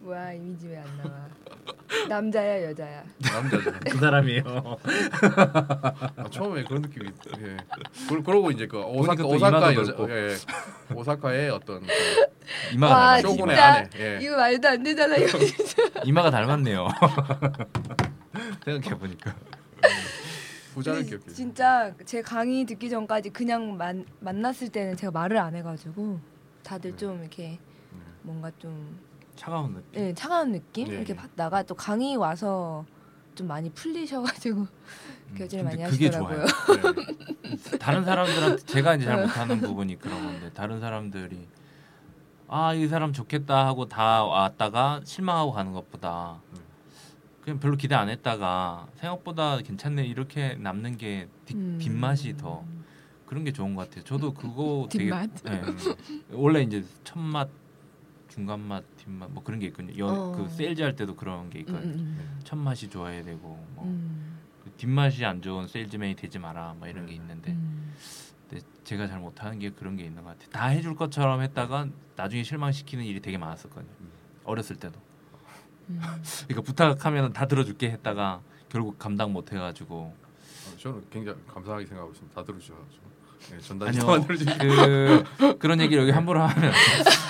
뭐야 0.00 0.32
이미지 0.32 0.68
왜 0.68 0.78
안 0.78 0.84
나와? 0.98 1.28
남자야 2.08 2.64
여자야? 2.70 3.02
남자죠. 3.32 3.72
그 3.90 3.98
사람이에요. 3.98 4.42
아, 6.16 6.24
처음에 6.30 6.62
그런 6.64 6.82
느낌이 6.82 7.10
예. 7.40 7.56
그러- 8.08 8.22
그러고 8.22 8.50
이제 8.50 8.66
그 8.66 8.80
오사카 8.80 9.16
또 9.22 9.28
오사카 9.28 9.74
여자 9.74 9.92
넓고. 9.92 10.10
예. 10.10 10.36
오사카의 10.94 11.50
어떤 11.50 11.80
그 11.80 11.92
이마가 12.72 12.94
와, 12.94 13.00
닮았네. 13.16 13.22
쇼군의 13.22 13.56
진짜? 13.56 13.74
아내 13.74 13.88
예. 13.98 14.18
이거 14.22 14.36
말도 14.36 14.68
안 14.68 14.82
되잖아요. 14.82 15.26
이마가 16.04 16.30
닮았네요. 16.30 16.88
생각해 18.64 18.98
보니까. 18.98 19.34
부자를 20.78 21.02
근데 21.02 21.16
기억해. 21.18 21.34
진짜 21.34 21.94
제 22.04 22.22
강의 22.22 22.64
듣기 22.64 22.88
전까지 22.90 23.30
그냥 23.30 23.76
만, 23.76 24.04
만났을 24.20 24.68
때는 24.70 24.96
제가 24.96 25.10
말을 25.12 25.36
안 25.38 25.54
해가지고 25.54 26.18
다들 26.62 26.96
좀 26.96 27.20
이렇게 27.20 27.58
뭔가 28.22 28.50
좀 28.58 28.98
차가운 29.36 29.72
느낌. 29.74 30.00
예, 30.00 30.14
차가운 30.14 30.52
느낌 30.52 30.88
네. 30.88 30.94
이렇게 30.96 31.14
받다가 31.14 31.62
또 31.62 31.74
강의 31.74 32.16
와서 32.16 32.84
좀 33.34 33.46
많이 33.46 33.70
풀리셔가지고 33.70 34.66
교제를 35.36 35.64
많이 35.64 35.84
음, 35.84 35.90
그게 35.90 36.06
하시더라고요. 36.08 36.46
좋아요. 36.46 36.94
네. 36.94 37.78
다른 37.78 38.04
사람들한테 38.04 38.62
제가 38.64 38.96
이제 38.96 39.04
잘 39.06 39.22
못하는 39.22 39.60
부분이 39.60 39.98
그런 39.98 40.24
건데 40.24 40.50
다른 40.54 40.80
사람들이 40.80 41.46
아 42.48 42.74
이 42.74 42.88
사람 42.88 43.12
좋겠다 43.12 43.66
하고 43.66 43.86
다 43.86 44.24
왔다가 44.24 45.02
실망하고 45.04 45.52
가는 45.52 45.72
것보다 45.72 46.40
음. 46.52 46.57
그냥 47.48 47.60
별로 47.60 47.76
기대 47.78 47.94
안 47.94 48.10
했다가 48.10 48.88
생각보다 48.96 49.56
괜찮네 49.56 50.04
이렇게 50.04 50.56
남는 50.56 50.98
게 50.98 51.28
뒷, 51.46 51.56
음. 51.56 51.78
뒷맛이 51.80 52.36
더 52.36 52.62
그런 53.24 53.42
게 53.42 53.52
좋은 53.52 53.74
것 53.74 53.88
같아요. 53.88 54.04
저도 54.04 54.34
그거 54.34 54.86
되게 54.92 55.04
뒷맛? 55.04 55.30
네. 55.44 55.62
원래 56.30 56.60
이제 56.60 56.84
첫 57.04 57.18
맛, 57.18 57.48
중간 58.28 58.60
맛, 58.60 58.84
뒷맛 58.98 59.30
뭐 59.30 59.42
그런 59.42 59.60
게 59.60 59.66
있거든요. 59.68 59.96
여, 59.98 60.08
어. 60.08 60.32
그 60.32 60.46
세일즈 60.50 60.82
할 60.82 60.94
때도 60.94 61.16
그런 61.16 61.48
게 61.48 61.60
음, 61.60 61.60
있거든요. 61.60 61.94
음, 61.94 62.38
첫 62.44 62.56
맛이 62.56 62.90
좋아야 62.90 63.24
되고 63.24 63.66
뭐 63.74 63.84
음, 63.86 64.40
그 64.62 64.70
뒷맛이 64.72 65.24
안 65.24 65.40
좋은 65.40 65.68
세일즈맨이 65.68 66.16
되지 66.16 66.38
마라 66.38 66.74
뭐 66.78 66.86
이런 66.86 67.06
게 67.06 67.14
있는데 67.14 67.52
음. 67.52 67.94
근데 68.50 68.62
제가 68.84 69.06
잘 69.06 69.20
못하는 69.20 69.58
게 69.58 69.70
그런 69.70 69.96
게 69.96 70.04
있는 70.04 70.22
것 70.22 70.36
같아요. 70.36 70.50
다 70.50 70.66
해줄 70.66 70.94
것처럼 70.96 71.40
했다가 71.40 71.88
나중에 72.14 72.42
실망시키는 72.42 73.06
일이 73.06 73.20
되게 73.20 73.38
많았었거든요. 73.38 73.90
음. 74.02 74.10
어렸을 74.44 74.76
때도. 74.76 75.07
음. 75.88 76.00
그러니까 76.46 76.62
부탁하면 76.62 77.32
다 77.32 77.46
들어줄게 77.46 77.90
했다가 77.90 78.40
결국 78.68 78.98
감당 78.98 79.32
못 79.32 79.52
해가지고 79.52 79.96
어, 79.96 80.76
저는 80.78 81.04
굉장히 81.10 81.38
감사하게 81.52 81.86
생각하고 81.86 82.12
있습니다. 82.12 82.34
다 82.34 82.44
들어주셔가지고 82.44 83.08
네, 83.50 83.58
전달 83.60 83.88
아니요. 83.88 84.24
그 85.38 85.58
그런 85.58 85.80
얘기를 85.80 86.02
여기 86.02 86.12
함부로 86.12 86.42
하면 86.42 86.72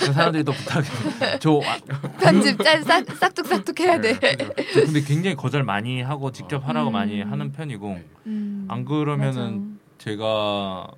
그 0.00 0.12
사람들이 0.12 0.42
또 0.42 0.52
부탁해. 0.52 1.38
저, 1.38 1.60
아, 1.64 1.78
편집 2.18 2.58
짤 2.62 2.82
싹, 2.82 3.04
싹둑싹둑 3.08 3.78
해야 3.80 4.00
돼. 4.00 4.18
네. 4.18 4.36
저 4.74 4.80
근데 4.84 5.00
굉장히 5.02 5.36
거절 5.36 5.62
많이 5.62 6.02
하고 6.02 6.32
직접 6.32 6.66
하라고 6.66 6.90
음. 6.90 6.92
많이 6.92 7.22
하는 7.22 7.52
편이고 7.52 7.88
네. 7.88 8.06
음, 8.26 8.66
안 8.68 8.84
그러면은 8.84 9.78
제가 9.98 10.88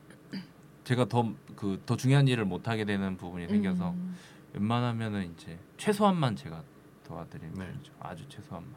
제가 0.85 1.07
더 1.07 1.33
그더 1.55 1.97
중요한 1.97 2.27
일을 2.27 2.47
못 2.47 2.69
하게 2.69 2.85
되는 2.85 3.17
부분이 3.19 3.45
맞아. 3.45 3.53
생겨서 3.53 3.91
음. 3.91 4.17
웬만하면은 4.55 5.35
이제 5.35 5.59
최소한만 5.77 6.37
제가 6.37 6.63
도와드리는 7.11 7.55
네. 7.55 7.67
편이죠. 7.67 7.93
아주 7.99 8.29
최소한 8.29 8.63
만. 8.63 8.75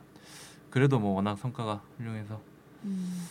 그래도 0.72 1.00
뭐 1.00 1.14
워낙 1.14 1.38
성과가 1.38 1.84
훌륭해서 1.98 2.42
음. 2.84 3.28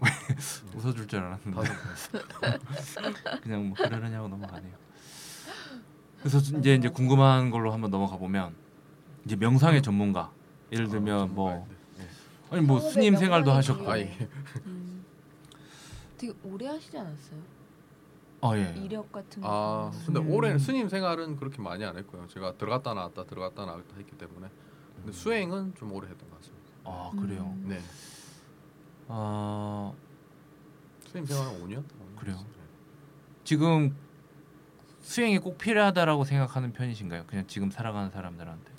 웃어줄 0.74 1.06
줄 1.06 1.20
알았는데 1.20 1.60
그냥 3.42 3.68
뭐 3.68 3.76
그러느냐고 3.76 4.28
넘어가네요. 4.28 4.72
그래서 6.18 6.38
이제 6.38 6.74
이제 6.74 6.88
궁금한 6.88 7.50
걸로 7.50 7.72
한번 7.72 7.90
넘어가 7.90 8.16
보면 8.16 8.54
이제 9.26 9.36
명상의 9.36 9.82
전문가 9.82 10.32
예를 10.72 10.88
들면 10.88 11.20
아, 11.20 11.26
뭐. 11.26 11.68
네. 11.98 12.08
아니 12.50 12.62
뭐 12.62 12.80
스님 12.80 13.16
생활도 13.16 13.52
하셨고 13.52 13.90
아이 13.90 14.10
음. 14.64 15.04
되게 16.16 16.32
오래 16.42 16.66
하시지 16.66 16.96
않았어요? 16.96 17.40
어 18.46 18.56
예. 18.56 18.74
이력 18.76 19.10
같은 19.12 19.42
거. 19.42 19.48
아 19.48 19.90
근데 20.04 20.20
음. 20.20 20.30
올해는 20.30 20.58
스님 20.58 20.88
생활은 20.88 21.36
그렇게 21.36 21.60
많이 21.60 21.84
안 21.84 21.96
했고요. 21.96 22.26
제가 22.28 22.56
들어갔다 22.56 22.94
나왔다 22.94 23.24
들어갔다 23.24 23.66
나왔다 23.66 23.96
했기 23.96 24.16
때문에 24.16 24.48
근데 24.96 25.12
수행은 25.12 25.74
좀 25.74 25.92
오래 25.92 26.08
했던 26.08 26.28
것 26.30 26.36
같습니다. 26.36 26.66
아 26.84 27.10
그래요. 27.20 27.54
음. 27.56 27.68
네, 27.68 27.80
아 29.08 29.92
스님 31.08 31.26
생활은 31.26 31.62
5년? 31.62 31.84
그래요? 32.18 32.44
지금 33.44 33.96
수행이 35.00 35.38
꼭 35.38 35.56
필요하다라고 35.58 36.24
생각하는 36.24 36.72
편이신가요? 36.72 37.24
그냥 37.26 37.46
지금 37.46 37.70
살아가는 37.70 38.10
사람들한테 38.10 38.72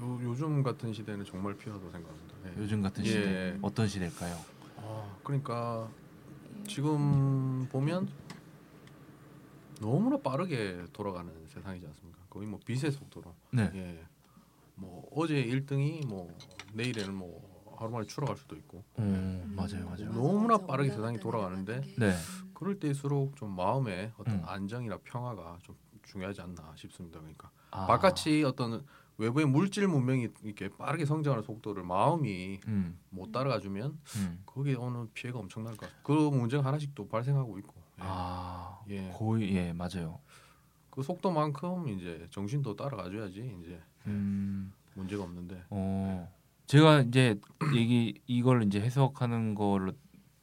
요, 0.00 0.20
요즘 0.22 0.62
같은 0.62 0.92
시대는 0.92 1.24
정말 1.24 1.54
필요하다고 1.56 1.90
생각합니다. 1.90 2.34
네. 2.44 2.52
요즘 2.58 2.82
같은 2.82 3.04
예. 3.04 3.08
시대 3.08 3.58
어떤 3.62 3.88
시대일까요? 3.88 4.36
아, 4.78 5.16
그러니까 5.24 5.88
지금 6.66 7.66
보면 7.70 8.08
너무나 9.80 10.16
빠르게 10.18 10.84
돌아가는 10.92 11.32
세상이지 11.48 11.86
않습니까? 11.86 12.20
거의 12.30 12.46
뭐 12.46 12.60
빛의 12.64 12.92
속도로. 12.92 13.34
네. 13.50 13.70
예. 13.74 14.04
뭐 14.74 15.08
어제 15.12 15.42
1등이 15.44 16.06
뭐 16.06 16.36
내일에는 16.74 17.14
뭐 17.14 17.56
하루 17.78 17.90
만에 17.90 18.06
추락할 18.06 18.36
수도 18.36 18.56
있고. 18.56 18.82
음, 18.98 19.52
맞아요, 19.56 19.86
맞아요. 19.86 20.12
너무나 20.12 20.58
빠르게 20.58 20.90
세상이 20.90 21.18
돌아가는데 21.18 21.82
네. 21.98 22.14
그럴 22.54 22.78
때일수록 22.78 23.36
좀 23.36 23.54
마음의 23.54 24.12
어떤 24.18 24.34
음. 24.36 24.42
안정이나 24.46 24.98
평화가 25.04 25.58
좀 25.62 25.76
중요하지 26.02 26.40
않나 26.40 26.72
싶습니다. 26.76 27.18
그러니까 27.20 27.50
아, 27.70 27.86
바깥이 27.86 28.44
어떤 28.44 28.84
외부의 29.18 29.46
물질 29.46 29.88
문명이 29.88 30.28
이렇게 30.42 30.68
빠르게 30.68 31.04
성장하는 31.04 31.42
속도를 31.42 31.82
마음이 31.82 32.60
음, 32.66 32.98
못 33.10 33.32
따라가주면 33.32 33.98
음. 34.16 34.42
거기에 34.44 34.74
오는 34.74 35.10
피해가 35.12 35.38
엄청날 35.38 35.76
것 35.76 35.86
같아요. 35.86 36.00
그 36.02 36.12
문제가 36.36 36.64
하나씩 36.64 36.94
또 36.94 37.08
발생하고 37.08 37.58
있고. 37.60 37.85
예. 37.98 38.02
아, 38.04 38.80
예. 38.90 39.10
거의 39.16 39.54
예 39.56 39.72
맞아요. 39.72 40.20
그 40.90 41.02
속도만큼 41.02 41.88
이제 41.88 42.26
정신도 42.30 42.76
따라가줘야지 42.76 43.54
이제 43.62 43.80
음, 44.06 44.72
문제가 44.94 45.24
없는데. 45.24 45.62
어, 45.70 46.32
제가 46.66 47.00
이제 47.02 47.38
얘기 47.74 48.20
이걸 48.26 48.62
이제 48.64 48.80
해석하는 48.80 49.54
걸로 49.54 49.92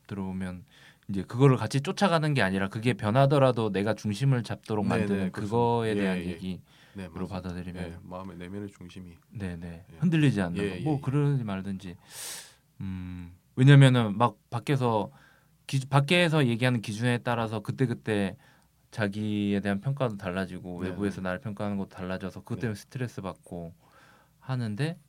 들어보면 0.07 0.63
이제 1.09 1.23
그거를 1.23 1.57
같이 1.57 1.81
쫓아가는 1.81 2.33
게 2.33 2.41
아니라 2.41 2.69
그게 2.69 2.93
변하더라도 2.93 3.71
내가 3.71 3.93
중심을 3.93 4.43
잡도록 4.43 4.85
네, 4.85 4.89
만드는 4.89 5.23
네, 5.25 5.29
그거에 5.31 5.95
그렇습니다. 5.95 6.03
대한 6.03 6.17
예, 6.19 6.25
예. 6.25 6.31
얘기로 6.33 6.59
네, 6.93 7.07
맞습니다. 7.07 7.27
받아들이면 7.35 7.83
예, 7.83 7.97
마음의 8.03 8.37
내면의 8.37 8.69
중심이. 8.69 9.17
네네 9.31 9.85
예. 9.91 9.97
흔들리지 9.97 10.41
않는 10.41 10.63
예, 10.63 10.69
거. 10.69 10.75
뭐 10.83 10.93
예, 10.93 10.97
예. 10.97 11.01
그러지 11.01 11.43
말든지 11.43 11.97
음 12.81 13.35
왜냐면은 13.55 14.17
막 14.17 14.37
밖에서 14.49 15.11
기, 15.67 15.79
밖에서 15.87 16.45
얘기하는 16.47 16.81
기준에 16.81 17.19
따라서 17.19 17.61
그때 17.61 17.85
그때 17.85 18.37
자기에 18.91 19.59
대한 19.61 19.81
평가도 19.81 20.17
달라지고 20.17 20.83
네, 20.83 20.89
외부에서 20.89 21.17
네. 21.17 21.21
나를 21.23 21.39
평가하는 21.39 21.77
것도 21.77 21.89
달라져서 21.89 22.41
그것 22.41 22.55
네. 22.55 22.61
때문에 22.61 22.75
스트레스 22.75 23.21
받고 23.21 23.73
하는데 24.39 24.99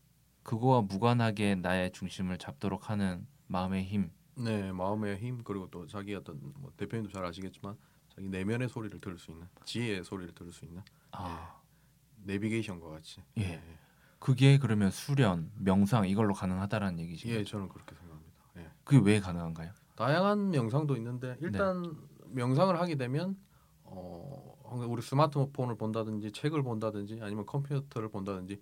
그거와 0.43 0.83
무관하게 0.83 1.57
나의 1.57 1.93
중심을 1.93 2.39
잡도록 2.39 2.91
하는 2.91 3.27
마음의 3.47 3.85
힘. 3.85 4.11
네, 4.37 4.73
마음의 4.73 5.19
힘 5.19 5.43
그리고 5.45 5.69
또 5.71 5.87
자기 5.87 6.15
어떤 6.15 6.41
뭐 6.57 6.73
대표님도 6.77 7.13
잘 7.13 7.25
아시겠지만 7.25 7.77
자기 8.15 8.29
내면의 8.29 8.69
소리를 8.69 9.01
들을 9.01 9.19
수 9.19 9.31
있는 9.31 9.47
지혜의 9.65 10.05
소리를 10.05 10.35
들을 10.35 10.53
수 10.53 10.65
있는 10.65 10.83
아 11.13 11.61
내비게이션과 12.25 12.89
같이. 12.89 13.23
예. 13.39 13.61
그게 14.19 14.59
그러면 14.59 14.91
수련, 14.91 15.51
명상 15.57 16.09
이걸로 16.09 16.33
가능하다라는 16.33 16.99
얘기죠. 17.01 17.29
예, 17.29 17.45
저는 17.45 17.69
그렇게 17.69 17.95
생각합니다. 17.95 18.33
예. 18.57 18.71
그게 18.83 18.99
왜 19.05 19.21
가능한가요? 19.21 19.73
다양한 19.97 20.51
명상도 20.51 20.97
있는데 20.97 21.35
네. 21.35 21.39
일단 21.41 21.97
명상을 22.29 22.79
하게 22.79 22.97
되면 22.97 23.37
어 23.85 24.55
우리 24.89 25.03
스마트폰을 25.03 25.77
본다든지 25.77 26.33
책을 26.33 26.63
본다든지 26.63 27.21
아니면 27.23 27.47
컴퓨터를 27.47 28.09
본다든지 28.09 28.61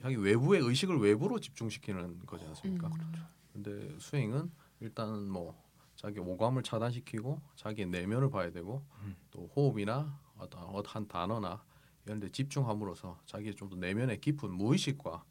자기 0.00 0.16
외부의 0.16 0.62
의식을 0.62 0.98
외부로 0.98 1.38
집중시키는 1.38 2.20
거지 2.26 2.46
않습니까? 2.46 2.88
음. 2.88 2.92
그렇죠. 2.92 3.26
근데 3.52 3.98
수행은 3.98 4.50
일단 4.80 5.28
뭐 5.28 5.60
자기 5.96 6.18
오감을 6.18 6.62
차단시키고 6.62 7.40
자기의 7.56 7.88
내면을 7.88 8.30
봐야 8.30 8.50
되고 8.50 8.82
음. 9.02 9.16
또 9.30 9.50
호흡이나 9.54 10.18
어떤 10.38 10.62
어한 10.62 11.08
단어나 11.08 11.62
이런 12.06 12.20
데 12.20 12.30
집중함으로써 12.30 13.18
자기의 13.26 13.54
좀더 13.54 13.76
내면의 13.76 14.20
깊은 14.20 14.50
무의식과 14.50 15.22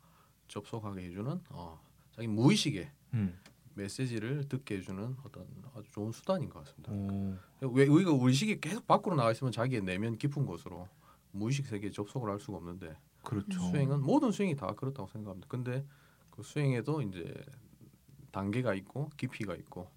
접속하게 0.48 1.06
해주는 1.06 1.41
어, 1.50 1.82
자기 2.12 2.27
무의식의 2.27 2.91
음. 3.15 3.39
메시지를 3.79 4.48
듣게 4.48 4.77
해주는 4.77 5.15
어떤 5.24 5.45
아주 5.74 5.89
좋은 5.91 6.12
수단인 6.12 6.50
것 6.50 6.59
같습니다. 6.65 6.91
오. 6.91 7.36
왜 7.74 7.88
우리가 7.88 8.12
의식이 8.13 8.59
계속 8.59 8.86
밖으로 8.88 9.15
나가 9.15 9.31
있으면 9.31 9.51
자기의 9.51 9.81
내면 9.83 10.17
깊은 10.17 10.45
곳으로 10.45 10.88
무의식 11.31 11.65
세계에 11.65 11.91
접속을 11.91 12.29
할 12.29 12.39
수가 12.39 12.57
없는데 12.57 12.95
그렇죠. 13.24 13.59
수행은 13.59 14.01
모든 14.01 14.31
수행이 14.31 14.55
다 14.55 14.74
그렇다고 14.74 15.07
생각합니다. 15.09 15.48
근데 15.50 15.86
그 16.29 16.43
수행에도 16.43 17.01
이제 17.01 17.33
단계가 18.31 18.74
있고 18.75 19.09
깊이가 19.17 19.55
있고 19.55 19.88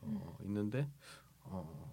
어, 0.00 0.36
있는데 0.44 0.88
어, 1.44 1.92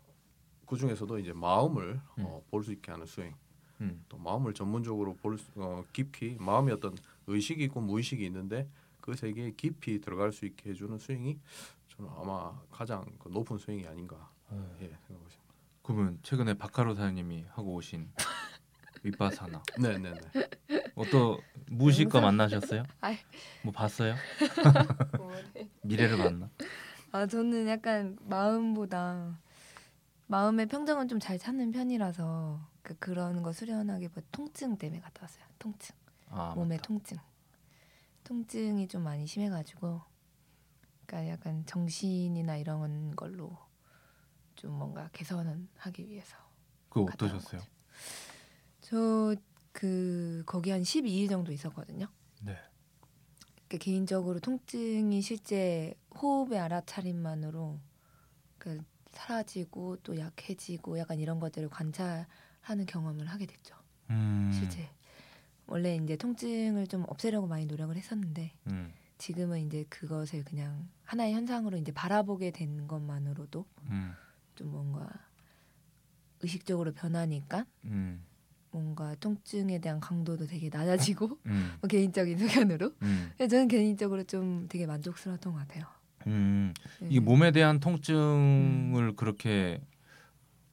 그 0.65 0.77
중에서도 0.77 1.20
이제 1.20 1.34
마음을 1.34 2.00
어, 2.18 2.44
볼 2.50 2.63
수 2.63 2.72
있게 2.72 2.91
하는 2.91 3.06
수행, 3.06 3.34
음. 3.82 4.03
또 4.10 4.18
마음을 4.18 4.53
전문적으로 4.53 5.15
볼 5.15 5.38
수, 5.38 5.50
어, 5.56 5.84
깊이 5.94 6.38
마음의 6.39 6.74
어떤 6.75 6.96
의식이 7.27 7.63
있고 7.65 7.82
무의식이 7.82 8.24
있는데 8.25 8.68
그 9.10 9.16
세계에 9.16 9.51
깊이 9.58 10.00
들어갈 10.00 10.32
수 10.32 10.46
있게 10.46 10.70
해주는 10.70 11.00
수행이 11.00 11.39
저는 11.88 12.12
아마 12.16 12.54
가장 12.70 13.04
그 13.18 13.30
높은 13.30 13.58
수행이 13.58 13.88
아닌가 13.88 14.30
어. 14.50 14.78
예, 14.82 14.86
생각하십니다. 15.08 15.54
그러면 15.82 16.20
최근에 16.22 16.54
박하로 16.54 16.94
사장님이 16.94 17.46
하고 17.50 17.74
오신 17.74 18.12
윗바사나 19.01 19.63
네네네. 19.80 20.20
어떤 20.94 21.38
무식과 21.72 22.22
만나셨어요? 22.22 22.84
뭐 23.63 23.74
봤어요? 23.74 24.13
미래를 25.82 26.18
봤나? 26.18 26.50
아 27.12 27.25
저는 27.25 27.68
약간 27.68 28.16
마음보다 28.22 29.39
마음의 30.28 30.68
평정은 30.68 31.08
좀 31.08 31.20
잘 31.20 31.39
찾는 31.39 31.72
편이라서 31.72 32.60
그 32.84 32.96
그런 33.00 33.42
거 33.42 33.51
수련하기보다 33.51 34.28
통증 34.32 34.78
때문에 34.78 35.01
갔다 35.01 35.24
왔어요. 35.24 35.44
통증, 35.58 35.96
아, 36.30 36.54
몸의 36.56 36.78
맞다. 36.78 36.88
통증, 36.88 37.18
통증이 38.30 38.88
좀 38.88 39.04
많이 39.04 39.26
심해가지고, 39.26 40.02
그러니까 41.06 41.34
약간 41.34 41.66
정신이나 41.66 42.58
이런 42.58 43.16
걸로 43.16 43.58
좀 44.56 44.74
뭔가 44.74 45.10
개선하기 45.12 46.08
위해서. 46.08 46.38
그거 46.90 47.06
갔다 47.06 47.26
온 47.26 47.32
어떠셨어요? 47.32 47.62
저 48.82 49.36
그 49.72 50.44
거기 50.46 50.72
한 50.72 50.82
12일 50.82 51.30
정도 51.30 51.52
있었거든요. 51.52 52.08
네. 52.42 52.58
그 53.68 53.78
개인적으로 53.78 54.40
통증이 54.40 55.22
실제 55.22 55.94
호흡의 56.16 56.60
알아차림만으로 56.60 57.80
그 58.58 58.84
사라지고 59.12 59.98
또 60.04 60.18
약해지고 60.18 61.00
약간 61.00 61.20
이런 61.20 61.40
것들을 61.40 61.70
관찰하는 61.70 62.86
경험을 62.88 63.28
하게 63.28 63.46
됐죠. 63.46 63.76
음. 64.10 64.52
실제 64.54 64.90
원래 65.70 65.96
이제 65.96 66.16
통증을 66.16 66.88
좀 66.88 67.06
없애려고 67.08 67.48
많이 67.48 67.66
노력을 67.66 67.96
했었는데 67.96 68.52
음. 68.68 68.92
지금은 69.18 69.68
이제 69.68 69.86
그것을 69.90 70.44
그냥 70.44 70.88
하나의 71.04 71.34
현상으로 71.34 71.78
이제 71.78 71.92
바라보게 71.92 72.52
된 72.52 72.88
것만으로도 72.88 73.66
음. 73.92 74.14
좀 74.56 74.72
뭔가 74.72 75.10
의식적으로 76.42 76.94
변하니까 76.94 77.66
음. 77.86 78.26
뭔가 78.72 79.16
통증에 79.16 79.80
대한 79.80 80.00
강도도 80.00 80.48
되게 80.48 80.70
낮아지고 80.70 81.38
음. 81.46 81.74
뭐 81.82 81.88
개인적인 81.88 82.38
소견으로 82.38 82.94
음. 83.02 83.32
저는 83.38 83.68
개인적으로 83.68 84.24
좀 84.24 84.68
되게 84.70 84.86
만족스러웠던 84.88 85.54
것 85.54 85.60
같아요. 85.60 85.86
음. 86.28 86.74
네. 87.00 87.08
이게 87.10 87.20
몸에 87.20 87.52
대한 87.52 87.80
통증을 87.80 89.16
그렇게 89.16 89.82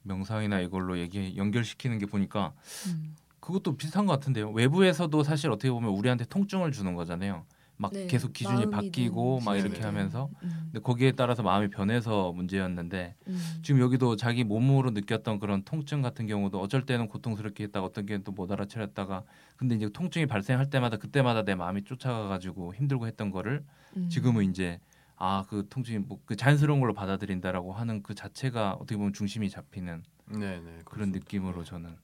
명상이나 0.03 0.61
이걸로 0.61 0.97
얘기 0.97 1.35
연결시키는 1.35 1.99
게 1.99 2.05
보니까 2.05 2.53
음. 2.87 3.15
그것도 3.47 3.77
비슷한 3.77 4.05
것 4.05 4.11
같은데요. 4.11 4.51
외부에서도 4.51 5.23
사실 5.23 5.49
어떻게 5.49 5.71
보면 5.71 5.91
우리한테 5.91 6.25
통증을 6.25 6.73
주는 6.73 6.93
거잖아요. 6.95 7.45
막 7.77 7.93
네, 7.93 8.05
계속 8.07 8.33
기준이 8.33 8.69
바뀌고 8.69 9.39
막 9.45 9.55
이렇게. 9.55 9.81
하면서 9.83 10.29
음. 10.43 10.49
근데 10.65 10.79
거기에 10.81 11.13
따라서 11.13 11.43
마음이 11.43 11.69
변해서 11.69 12.33
문제였는데 12.33 13.15
음. 13.27 13.39
지금 13.63 13.79
여기도 13.79 14.17
자기 14.17 14.43
몸으로 14.43 14.89
느꼈던 14.91 15.39
그런 15.39 15.63
통증 15.63 16.01
같은 16.01 16.27
경우도 16.27 16.59
어쩔 16.59 16.85
때는 16.85 17.07
고통스럽게 17.07 17.63
했다가 17.65 17.85
어떤 17.85 18.05
게는 18.05 18.25
또 18.25 18.33
못 18.33 18.51
알아차렸다가 18.51 19.23
근데 19.55 19.75
이제 19.75 19.87
통증이 19.87 20.25
발생할 20.25 20.69
때마다 20.69 20.97
그때마다 20.97 21.43
내 21.43 21.55
마음이 21.55 21.85
쫓아가 21.85 22.27
가지고 22.27 22.75
힘들고 22.75 23.07
했던 23.07 23.31
거를 23.31 23.63
음. 23.95 24.09
지금은 24.09 24.49
이제 24.49 24.81
아 25.15 25.45
그 25.47 25.65
통증이 25.69 25.99
뭐 25.99 26.19
그 26.25 26.35
자연스러운 26.35 26.81
걸로 26.81 26.93
받아들인다라고 26.93 27.71
하는 27.71 28.03
그 28.03 28.13
자체가 28.13 28.73
어떻게 28.73 28.97
보면 28.97 29.13
중심이 29.13 29.49
잡히는 29.49 30.03
네네. 30.33 30.59
그런 30.59 30.83
그렇습니다. 30.83 31.19
느낌으로 31.19 31.63
저는 31.63 31.95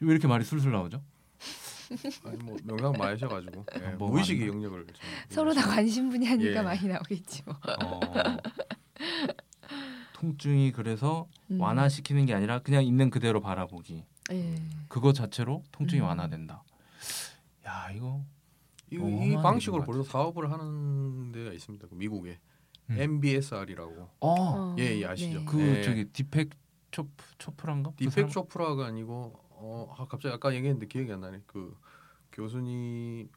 왜 0.00 0.12
이렇게 0.12 0.26
말이 0.26 0.44
술술 0.44 0.72
나오죠? 0.72 1.02
아니 2.24 2.36
뭐 2.38 2.56
명상 2.64 2.92
많이 2.92 3.12
하셔가지고 3.12 3.64
예, 3.80 3.88
뭐 3.90 4.10
무의식의 4.10 4.48
많나? 4.48 4.54
영역을 4.64 4.86
좀 4.86 4.94
서로 5.28 5.54
다 5.54 5.62
관심 5.68 6.10
분야니까 6.10 6.58
예. 6.58 6.62
많이 6.62 6.88
나오겠지 6.88 7.42
뭐. 7.44 7.54
어, 7.84 8.00
통증이 10.14 10.72
그래서 10.72 11.28
음. 11.50 11.60
완화시키는 11.60 12.26
게 12.26 12.34
아니라 12.34 12.58
그냥 12.58 12.84
있는 12.84 13.08
그대로 13.10 13.40
바라보기 13.40 14.04
예. 14.32 14.54
그거 14.88 15.12
자체로 15.12 15.62
통증이 15.72 16.00
음. 16.00 16.06
완화된다. 16.06 16.64
야 17.66 17.90
이거 17.94 18.24
이, 18.90 18.96
이 18.96 19.34
방식으로 19.36 19.82
것 19.82 19.86
벌써 19.86 20.02
사업을 20.10 20.50
하는 20.50 21.30
데가 21.32 21.52
있습니다. 21.52 21.86
그 21.88 21.94
미국에 21.94 22.38
음. 22.90 22.96
MBSR이라고 22.98 24.08
어, 24.20 24.28
어, 24.28 24.76
예, 24.78 24.98
예, 25.00 25.06
아시죠? 25.06 25.44
그 25.44 25.56
네. 25.56 25.82
저기 25.82 26.04
디펙 26.06 26.50
초프 26.90 27.24
초프란가? 27.38 27.90
그 27.90 27.96
디펙 27.96 28.12
사람? 28.12 28.28
쇼프라가 28.30 28.86
아니고 28.86 29.45
어 29.66 29.94
아, 29.98 30.06
갑자기 30.06 30.32
아까 30.32 30.54
얘기했는데 30.54 30.86
기억이 30.86 31.12
안 31.12 31.20
나네. 31.20 31.42
그 31.46 31.76
교수님이 32.32 33.28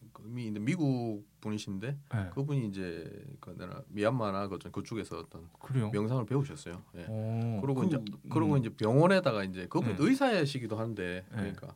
미국 0.59 1.23
분이신데 1.41 1.97
네. 2.13 2.29
그분이 2.33 2.67
이제 2.67 3.25
그 3.39 3.55
내가 3.57 3.81
미얀마나 3.87 4.47
그 4.47 4.57
그쪽에서 4.57 5.19
어떤 5.19 5.49
그래요. 5.59 5.89
명상을 5.91 6.25
배우셨어요. 6.25 6.81
예. 6.95 7.05
어, 7.07 7.59
그리고 7.61 7.81
그, 7.81 7.87
이제 7.87 7.97
그리고 8.29 8.53
음. 8.53 8.57
이제 8.57 8.69
병원에다가 8.69 9.43
이제 9.43 9.67
그분 9.67 9.95
네. 9.95 9.95
의사이시기도 9.99 10.77
한데 10.77 11.25
그러니까 11.29 11.75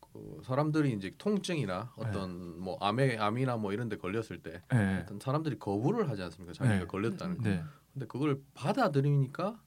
그 0.00 0.40
사람들이 0.44 0.92
이제 0.92 1.12
통증이나 1.18 1.92
어떤 1.96 2.60
뭐 2.60 2.78
암에 2.80 3.16
암이나 3.18 3.56
뭐 3.56 3.72
이런 3.72 3.88
데 3.88 3.96
걸렸을 3.96 4.40
때 4.42 4.62
네. 4.70 5.00
어떤 5.02 5.18
사람들이 5.18 5.58
거부를 5.58 6.08
하지 6.08 6.22
않습니까? 6.22 6.54
자기가 6.54 6.78
네. 6.78 6.86
걸렸다는 6.86 7.38
거. 7.38 7.42
네. 7.42 7.62
근데 7.92 8.06
그걸 8.06 8.40
받아들이니까 8.54 9.48
예, 9.48 9.65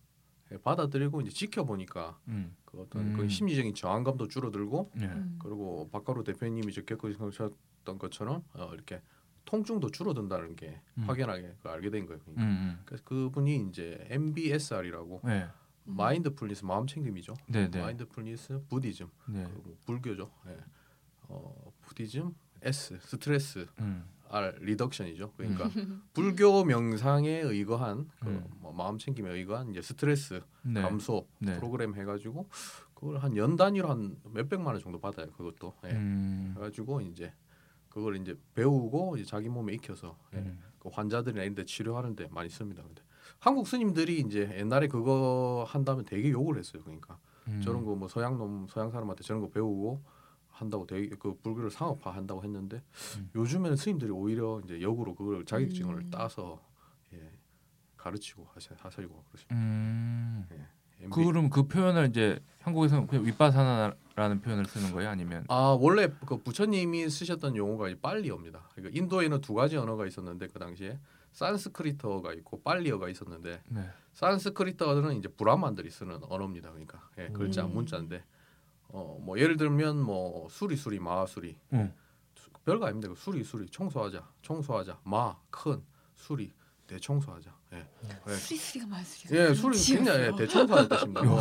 받아들이고 0.57 1.21
이제 1.21 1.31
지켜보니까 1.31 2.19
음. 2.27 2.55
그 2.65 2.81
어떤 2.81 3.13
그 3.13 3.23
음. 3.23 3.29
심리적인 3.29 3.73
저항감도 3.75 4.27
줄어들고 4.27 4.91
네. 4.95 5.05
음. 5.05 5.37
그리고 5.41 5.89
박가루 5.91 6.23
대표님이 6.23 6.73
저 6.73 6.81
겪으셨던 6.83 7.97
것처럼 7.99 8.43
어, 8.53 8.71
이렇게 8.73 9.01
통증도 9.45 9.91
줄어든다는 9.91 10.55
게 10.55 10.81
음. 10.97 11.03
확연하게 11.03 11.55
그 11.61 11.69
알게 11.69 11.89
된 11.89 12.05
거예요. 12.05 12.19
그러니까. 12.21 12.43
음. 12.43 12.81
그래서 12.85 13.03
그분이 13.03 13.67
이제 13.69 14.05
MBSR이라고 14.09 15.21
음. 15.23 15.27
네. 15.27 15.47
mindfulness 15.85 16.65
마음 16.65 16.85
챙김이죠. 16.85 17.33
네, 17.47 17.69
네. 17.69 17.81
mindfulness 17.81 18.61
Buddhism 18.69 19.07
네. 19.29 19.47
그리고 19.49 19.77
불교죠. 19.85 20.31
예. 20.47 20.57
어, 21.29 21.71
Buddhism 21.81 22.35
S 22.61 22.99
stress 23.01 23.65
음. 23.79 24.05
R 24.29 24.55
리덕션이죠. 24.61 25.33
그러니까 25.37 25.69
불교 26.13 26.63
명상에 26.63 27.29
의거한 27.41 28.09
그 28.21 28.27
음. 28.29 28.45
뭐 28.59 28.71
마음 28.73 28.97
챙김에 28.97 29.31
의거한 29.31 29.69
이제 29.71 29.81
스트레스 29.81 30.41
네. 30.61 30.81
감소 30.81 31.27
네. 31.39 31.55
프로그램 31.57 31.95
해가지고 31.95 32.47
그걸 32.93 33.17
한 33.17 33.35
연 33.37 33.55
단위로 33.55 33.89
한 33.89 34.17
몇백만 34.33 34.73
원 34.73 34.81
정도 34.83 34.99
받아요. 34.99 35.27
그것도 35.31 35.73
예. 35.85 35.91
음. 35.91 36.53
해가지고 36.57 37.01
이제 37.01 37.33
그걸 37.89 38.17
이제 38.17 38.35
배우고 38.53 39.17
이제 39.17 39.25
자기 39.25 39.49
몸에 39.49 39.73
익혀서 39.73 40.17
예. 40.33 40.37
음. 40.37 40.59
그 40.79 40.89
환자들이나 40.89 41.43
이런 41.43 41.55
데 41.55 41.65
치료하는데 41.65 42.27
많이 42.31 42.49
씁니다. 42.49 42.83
근데 42.83 43.01
한국 43.39 43.67
스님들이 43.67 44.19
이제 44.19 44.49
옛날에 44.57 44.87
그거 44.87 45.65
한다면 45.67 46.05
되게 46.05 46.29
욕을 46.31 46.57
했어요. 46.57 46.81
그러니까 46.83 47.17
음. 47.47 47.61
저런 47.61 47.83
거 47.85 47.95
뭐 47.95 48.07
서양 48.07 48.37
놈 48.37 48.67
서양 48.69 48.91
사람한테 48.91 49.23
저런 49.23 49.41
거 49.41 49.49
배우고 49.49 50.01
한다고 50.59 50.85
되게 50.85 51.15
그 51.15 51.35
불교를 51.41 51.71
상업화 51.71 52.11
한다고 52.11 52.43
했는데 52.43 52.81
음. 53.17 53.29
요즘에는 53.33 53.77
스님들이 53.77 54.11
오히려 54.11 54.61
이제 54.65 54.81
역으로 54.81 55.15
그걸 55.15 55.45
자격증을 55.45 55.95
음. 55.95 56.09
따서 56.11 56.61
예, 57.13 57.31
가르치고 57.95 58.47
하시, 58.53 58.69
하시고 58.77 59.23
그러십니다. 59.29 59.55
음. 59.55 60.45
MB 61.01 61.15
그 61.15 61.23
그럼 61.23 61.49
그 61.49 61.63
표현을 61.63 62.07
이제 62.07 62.39
한국에서는 62.59 63.07
그냥 63.07 63.25
윗바사나라는 63.25 64.41
표현을 64.41 64.65
쓰는 64.65 64.91
거예요? 64.91 65.09
아니면 65.09 65.45
아 65.47 65.77
원래 65.79 66.09
그 66.25 66.35
부처님이 66.37 67.09
쓰셨던 67.09 67.55
용어가 67.55 67.87
이 67.87 67.95
빨리어입니다. 67.95 68.69
그러니까 68.75 68.99
인도에는 68.99 69.39
두 69.39 69.53
가지 69.53 69.77
언어가 69.77 70.05
있었는데 70.05 70.47
그 70.47 70.59
당시에 70.59 70.99
산스크리트어가 71.31 72.33
있고 72.33 72.61
빨리어가 72.63 73.07
있었는데 73.07 73.61
네. 73.69 73.89
산스크리트어는 74.13 75.15
이제 75.15 75.29
브라만들이 75.29 75.89
쓰는 75.89 76.19
언어입니다. 76.23 76.71
그러니까 76.71 77.07
예, 77.17 77.29
글자 77.29 77.63
음. 77.63 77.75
문자인데 77.75 78.21
어 78.91 79.17
뭐 79.21 79.39
예를 79.39 79.57
들면 79.57 80.01
뭐 80.01 80.47
수리 80.49 80.75
수리 80.75 80.99
마 80.99 81.25
수리 81.25 81.55
응. 81.73 81.91
수- 82.35 82.49
별거 82.65 82.85
아닙니다. 82.87 83.09
그 83.09 83.15
수리 83.19 83.43
수리 83.43 83.67
청소하자 83.69 84.27
청소하자 84.41 84.99
마 85.03 85.37
큰 85.49 85.81
수리 86.15 86.51
대청소하자. 86.87 87.51
예. 87.73 87.85
예. 88.27 88.33
수리수리가 88.33 88.87
마술이야. 88.87 89.49
예, 89.49 89.53
술 89.53 89.71
굉장히 89.73 90.21
예, 90.23 90.31
대청소하는 90.35 90.89
뜻입니다. 90.89 91.21
뭐, 91.23 91.39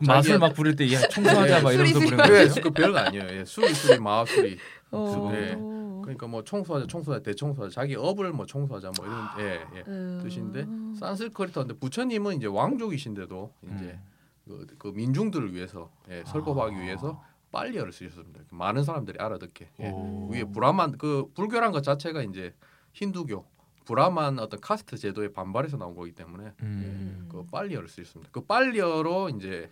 맛을 0.00 0.38
막 0.38 0.54
부릴 0.54 0.74
때 0.74 0.90
야, 0.90 0.98
청소하자 1.08 1.60
막 1.60 1.70
이러면서 1.72 1.98
수리, 1.98 2.04
부르는 2.10 2.24
예, 2.24 2.28
거예요. 2.48 2.54
그 2.62 2.70
별거 2.70 2.98
아니에요. 2.98 3.24
예, 3.30 3.44
수리 3.44 3.74
수리 3.74 3.98
마술이. 3.98 4.56
어. 4.92 5.30
예. 5.34 5.54
그러니까 6.02 6.26
뭐 6.28 6.42
청소하자, 6.44 6.86
청소하자, 6.86 7.22
대청소하자, 7.24 7.74
자기 7.74 7.94
업을 7.94 8.32
뭐 8.32 8.46
청소하자 8.46 8.92
뭐 8.96 9.06
이런 9.06 9.26
예, 9.40 9.60
예. 9.76 9.84
음. 9.86 10.20
뜻인데 10.22 10.66
산스크리트인데 10.98 11.74
부처님은 11.74 12.36
이제 12.38 12.46
왕족이신데도 12.46 13.52
이제 13.64 13.84
음. 13.84 14.02
그, 14.46 14.66
그 14.78 14.88
민중들을 14.88 15.52
위해서 15.54 15.90
예, 16.08 16.22
설법하기 16.24 16.76
아. 16.76 16.78
위해서 16.78 17.22
빨리어를 17.52 17.92
쓰셨습니다. 17.92 18.42
많은 18.50 18.84
사람들이 18.84 19.18
알아듣게. 19.18 19.70
예. 19.80 19.90
오. 19.90 20.28
위에 20.30 20.44
브라만 20.44 20.98
그 20.98 21.30
불교란 21.34 21.72
것 21.72 21.82
자체가 21.82 22.22
이제 22.22 22.54
힌두교 22.92 23.44
브라만 23.84 24.38
어떤 24.38 24.60
카스트 24.60 24.96
제도에 24.96 25.32
반발해서 25.32 25.76
나온 25.76 25.94
거기 25.94 26.12
때문에 26.12 26.52
음. 26.62 27.28
그 27.30 27.44
빨리어를 27.46 27.88
쓰셨습니다. 27.88 28.30
그 28.32 28.40
빨리어로 28.44 29.30
이제 29.30 29.70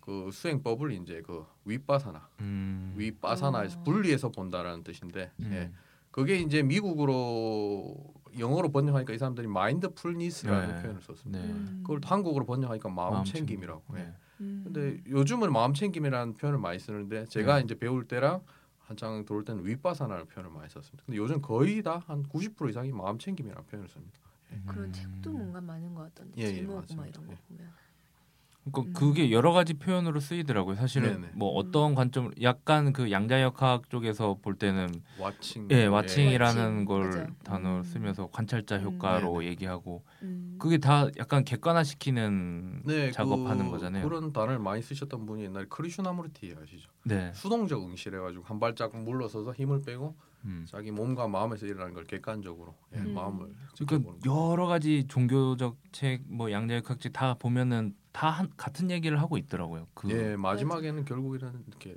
그 0.00 0.30
수행법을 0.32 0.92
이제 0.92 1.22
그 1.24 1.46
윗바사나 1.64 2.28
음. 2.40 2.94
윗바사나에서 2.96 3.80
어. 3.80 3.82
분리해서 3.84 4.30
본다라는 4.30 4.82
뜻인데 4.82 5.30
음. 5.40 5.50
예. 5.52 5.70
그게 6.10 6.36
이제 6.36 6.62
미국으로 6.62 7.96
영어로 8.38 8.70
번역하니까 8.70 9.12
이 9.12 9.18
사람들이 9.18 9.46
마인드풀니스라는 9.48 10.74
네. 10.76 10.82
표현을 10.82 11.02
썼습니다. 11.02 11.44
네. 11.44 11.54
그걸 11.82 12.00
한국어로 12.04 12.44
번역하니까 12.46 12.88
마음, 12.88 13.12
마음 13.14 13.24
챙김이라고. 13.24 13.82
챙김. 13.88 13.98
예. 14.04 14.08
네. 14.08 14.14
음. 14.40 14.60
근데 14.64 15.00
요즘은 15.08 15.52
마음 15.52 15.74
챙김이라는 15.74 16.34
표현을 16.34 16.58
많이 16.58 16.78
쓰는데 16.78 17.26
제가 17.26 17.56
네. 17.58 17.64
이제 17.64 17.74
배울 17.78 18.06
때랑 18.06 18.42
한창 18.78 19.24
들어올 19.24 19.44
때는 19.44 19.64
윗바사나라는 19.64 20.26
표현을 20.28 20.50
많이 20.52 20.68
썼습니다. 20.68 21.04
근데 21.06 21.16
요즘 21.18 21.40
거의 21.40 21.82
다 21.82 22.02
한 22.06 22.24
90% 22.24 22.70
이상이 22.70 22.92
마음 22.92 23.18
챙김이라는 23.18 23.66
표현을 23.66 23.88
씁니다. 23.88 24.18
그런 24.66 24.84
음. 24.86 24.92
책도 24.92 25.30
뭔가 25.32 25.60
많은 25.62 25.94
것 25.94 26.02
같던데 26.02 26.42
예, 26.42 26.46
예, 26.48 26.54
제목 26.56 26.74
막 26.74 26.80
맞습니다. 26.80 27.06
이런 27.08 27.26
거 27.26 27.32
예. 27.32 27.36
보면. 27.48 27.72
그러니까 28.64 28.90
음. 28.90 28.92
그게 28.92 29.32
여러 29.32 29.52
가지 29.52 29.74
표현으로 29.74 30.20
쓰이더라고요. 30.20 30.76
사실은 30.76 31.20
네네. 31.20 31.32
뭐 31.34 31.48
어떤 31.50 31.96
관점, 31.96 32.30
약간 32.42 32.92
그 32.92 33.10
양자역학 33.10 33.90
쪽에서 33.90 34.36
볼 34.40 34.54
때는 34.54 34.88
와칭. 35.18 35.66
예, 35.72 35.86
와칭이라는 35.86 36.62
와칭, 36.62 36.84
걸 36.84 37.10
맞아요. 37.10 37.26
단어를 37.42 37.78
음. 37.78 37.82
쓰면서 37.82 38.28
관찰자 38.30 38.76
음. 38.76 38.82
효과로 38.84 39.38
네네. 39.40 39.50
얘기하고 39.50 40.04
음. 40.22 40.56
그게 40.60 40.78
다 40.78 41.08
약간 41.18 41.42
객관화시키는 41.44 42.82
네, 42.84 43.10
작업하는 43.10 43.66
그, 43.66 43.70
거잖아요. 43.72 44.08
그런 44.08 44.32
단어를 44.32 44.58
많이 44.60 44.80
쓰셨던 44.80 45.26
분이 45.26 45.44
옛날에 45.44 45.66
크리슈나무르티 45.68 46.54
아시죠? 46.62 46.88
네. 47.04 47.32
수동적 47.34 47.82
응시해 47.82 48.16
가지고 48.16 48.44
한 48.44 48.60
발짝 48.60 48.96
물러서서 48.96 49.52
힘을 49.54 49.82
빼고 49.82 50.14
음. 50.44 50.64
자기 50.68 50.90
몸과 50.90 51.26
마음에서 51.28 51.66
일어나는 51.66 51.94
걸 51.94 52.04
객관적으로 52.04 52.74
예, 52.94 52.98
음. 53.00 53.14
마음을 53.14 53.48
그러니까. 53.86 54.12
여러 54.26 54.66
가지 54.66 55.04
종교적 55.08 55.76
책, 55.92 56.22
뭐 56.28 56.50
양자역학 56.52 57.00
책 57.00 57.12
다 57.12 57.34
보면은 57.34 57.94
다 58.12 58.28
한, 58.28 58.50
같은 58.56 58.90
얘기를 58.90 59.20
하고 59.20 59.36
있더라고요. 59.38 59.88
그 59.94 60.10
예, 60.10 60.36
마지막에는 60.36 61.04
결국에는 61.04 61.64
이렇게, 61.66 61.96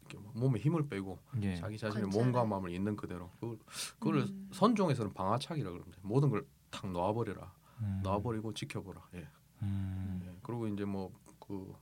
이렇게 0.00 0.28
몸에 0.34 0.58
힘을 0.58 0.88
빼고 0.88 1.18
예. 1.42 1.56
자기 1.56 1.78
자신의 1.78 2.04
관찰을. 2.04 2.24
몸과 2.24 2.44
마음을 2.44 2.70
있는 2.70 2.96
그대로 2.96 3.30
그걸, 3.40 3.58
그걸 3.98 4.16
음. 4.16 4.48
선종에서는 4.52 5.12
방아착이라 5.14 5.70
그럽니다. 5.70 5.98
모든 6.02 6.30
걸탁 6.30 6.90
놔버려라, 6.92 7.52
음. 7.80 8.00
놔버리고 8.02 8.52
지켜보라. 8.54 9.00
예. 9.14 9.28
음. 9.62 10.20
예. 10.24 10.36
그리고 10.42 10.66
이제 10.66 10.84
뭐그 10.84 11.74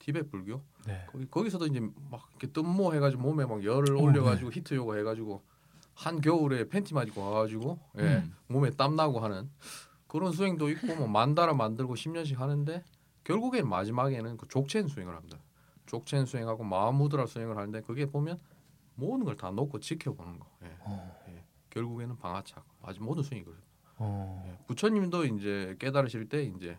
티베트 0.00 0.30
불교 0.30 0.62
네. 0.86 1.06
거기 1.10 1.26
거기 1.26 1.50
서도 1.50 1.66
이제 1.66 1.80
막 2.10 2.28
이렇게 2.30 2.48
뜸모 2.48 2.94
해가지고 2.94 3.22
몸에 3.22 3.46
막 3.46 3.62
열을 3.62 3.96
어, 3.96 4.00
올려가지고 4.00 4.50
히트 4.50 4.74
요가 4.74 4.96
해가지고 4.96 5.42
한 5.94 6.20
겨울에 6.20 6.68
팬티 6.68 6.94
맞고 6.94 7.20
와가지고 7.20 7.78
예, 7.98 8.02
음. 8.02 8.34
몸에 8.48 8.70
땀 8.70 8.96
나고 8.96 9.20
하는 9.20 9.50
그런 10.08 10.32
수행도 10.32 10.68
있고 10.70 10.94
뭐 10.96 11.06
만다라 11.06 11.54
만들고 11.54 11.94
10년씩 11.94 12.36
하는데 12.36 12.82
결국엔 13.24 13.68
마지막에는 13.68 14.36
그 14.38 14.48
족첸 14.48 14.88
수행을 14.88 15.14
합니다. 15.14 15.38
족첸 15.86 16.26
수행하고 16.26 16.64
마무드라 16.64 17.26
수행을 17.26 17.56
하는데 17.56 17.80
그게 17.82 18.06
보면 18.06 18.40
모든 18.94 19.24
걸 19.24 19.36
다 19.36 19.50
놓고 19.50 19.78
지켜보는 19.80 20.38
거. 20.40 20.46
예. 20.64 20.76
어. 20.80 21.18
결국에는 21.70 22.16
방아착. 22.16 22.64
아직 22.82 23.02
모든 23.02 23.22
수행이 23.22 23.44
그래요. 23.44 23.60
어. 23.98 24.44
예. 24.48 24.58
부처님도 24.66 25.26
이제 25.26 25.76
깨달으실 25.78 26.28
때 26.28 26.42
이제 26.42 26.78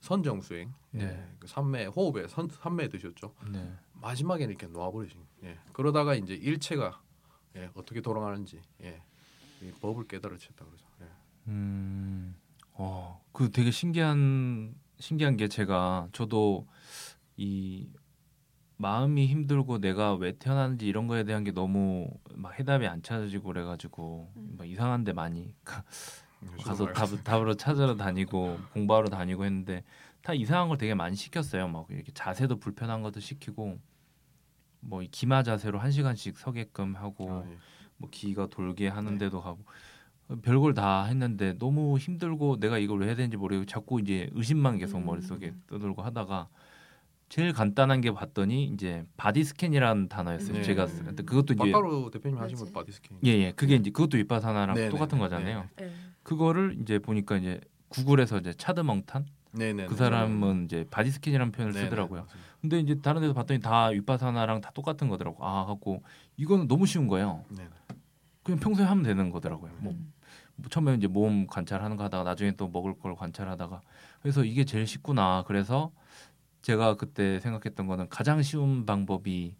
선정 0.00 0.40
수행, 0.40 0.72
예. 0.94 0.98
네. 0.98 1.36
그 1.40 1.48
삼매 1.48 1.86
호흡에 1.86 2.28
선, 2.28 2.48
삼매 2.48 2.88
드셨죠. 2.88 3.34
네. 3.50 3.72
마지막에는 3.94 4.50
이렇게 4.50 4.66
놓아버리신. 4.68 5.20
예. 5.44 5.58
그러다가 5.72 6.14
이제 6.14 6.34
일체가 6.34 7.00
예. 7.56 7.70
어떻게 7.74 8.00
돌아가는지 8.00 8.60
예. 8.82 9.02
이 9.62 9.72
법을 9.80 10.06
깨달으셨다 10.06 10.64
그러죠. 10.64 10.86
예. 11.00 11.06
음. 11.48 12.36
어, 12.78 13.20
그 13.32 13.50
되게 13.50 13.70
신기한 13.70 14.74
신기한 15.00 15.36
게 15.36 15.48
제가 15.48 16.08
저도 16.12 16.66
이 17.36 17.88
마음이 18.76 19.26
힘들고 19.26 19.80
내가 19.80 20.14
왜 20.14 20.32
태어났는지 20.38 20.86
이런 20.86 21.08
거에 21.08 21.24
대한 21.24 21.42
게 21.42 21.50
너무 21.50 22.08
막 22.34 22.58
해답이 22.58 22.86
안 22.86 23.02
찾아지고 23.02 23.48
그래가지고 23.48 24.32
음. 24.36 24.54
막 24.56 24.68
이상한데 24.68 25.12
많이 25.12 25.52
가, 25.64 25.82
가서 26.62 26.86
저도 26.86 26.92
답, 26.92 27.24
답으로 27.24 27.54
찾으러 27.56 27.96
다니고 27.96 28.58
공부하러 28.72 29.08
다니고 29.08 29.44
했는데 29.44 29.82
다 30.22 30.32
이상한 30.32 30.68
걸 30.68 30.78
되게 30.78 30.94
많이 30.94 31.16
시켰어요. 31.16 31.66
막 31.66 31.86
이렇게 31.90 32.12
자세도 32.12 32.60
불편한 32.60 33.02
것도 33.02 33.18
시키고 33.18 33.80
뭐이 34.80 35.08
기마 35.08 35.42
자세로 35.42 35.80
한 35.80 35.90
시간씩 35.90 36.38
서게끔 36.38 36.94
하고 36.94 37.32
아, 37.32 37.44
예. 37.44 37.56
뭐 37.96 38.08
기가 38.10 38.46
돌게 38.46 38.84
네. 38.84 38.90
하는데도 38.90 39.40
가고 39.40 39.64
별걸 40.42 40.74
다 40.74 41.04
했는데 41.04 41.54
너무 41.58 41.98
힘들고 41.98 42.60
내가 42.60 42.78
이걸 42.78 43.00
왜 43.00 43.06
해야 43.08 43.16
되는지 43.16 43.36
모르고 43.36 43.64
자꾸 43.64 44.00
이제 44.00 44.28
의심만 44.34 44.78
계속 44.78 44.98
음. 44.98 45.06
머릿속에 45.06 45.54
떠들고 45.68 46.02
하다가 46.02 46.48
제일 47.30 47.52
간단한 47.52 48.00
게 48.00 48.10
봤더니 48.12 48.64
이제 48.64 49.04
body 49.16 49.44
scan이라는 49.44 50.08
단어였어요. 50.08 50.52
네. 50.54 50.62
제가 50.62 50.86
쓸 50.86 51.14
때. 51.14 51.22
그것도 51.22 51.54
이제 51.54 51.72
박하루 51.72 52.10
대표님 52.12 52.38
하신 52.38 52.56
분. 52.58 52.72
body 52.72 52.92
scan. 52.92 53.18
예 53.24 53.30
예 53.38 53.52
그게 53.52 53.76
이제 53.76 53.90
그것도 53.90 54.16
위빠사나랑 54.18 54.74
네, 54.76 54.88
똑같은 54.88 55.18
네, 55.18 55.24
거잖아요. 55.24 55.68
예. 55.82 55.90
그거를 56.22 56.78
이제 56.80 56.98
보니까 56.98 57.36
이제 57.36 57.60
구글에서 57.88 58.38
이제 58.38 58.52
차드 58.54 58.82
멍 58.82 59.09
탄 59.09 59.26
네네. 59.52 59.86
그 59.86 59.94
사람은 59.96 60.64
이제 60.66 60.84
body 60.90 61.10
scan이라는 61.10 61.52
표현을 61.52 61.72
네네, 61.74 61.84
쓰더라고요. 61.86 62.20
맞습니다. 62.22 62.48
근데 62.60 62.80
이제 62.80 62.94
다른 63.00 63.20
데서 63.22 63.32
봤더니 63.34 63.60
다 63.60 63.86
위빠사나랑 63.88 64.60
다 64.60 64.70
똑같은 64.74 65.08
거더라고. 65.08 65.44
아 65.44 65.64
갖고 65.66 66.02
이거는 66.36 66.66
너무 66.68 66.86
쉬운 66.86 67.08
거예요. 67.08 67.44
네네. 67.50 67.68
그냥 68.42 68.58
평소에 68.60 68.84
하면 68.86 69.04
되는 69.04 69.30
거더라고요. 69.30 69.70
뭐 69.80 69.92
음. 69.92 69.96
뭐 69.98 70.17
처음에 70.70 70.94
이제 70.94 71.06
몸 71.06 71.46
관찰하는 71.46 71.96
거 71.96 72.04
하다가 72.04 72.24
나중에 72.24 72.52
또 72.52 72.68
먹을 72.68 72.98
걸 72.98 73.14
관찰하다가 73.14 73.80
그래서 74.20 74.44
이게 74.44 74.64
제일 74.64 74.86
쉽구나. 74.86 75.44
그래서 75.46 75.92
제가 76.62 76.96
그때 76.96 77.40
생각했던 77.40 77.86
거는 77.86 78.08
가장 78.08 78.42
쉬운 78.42 78.84
방법이 78.86 79.54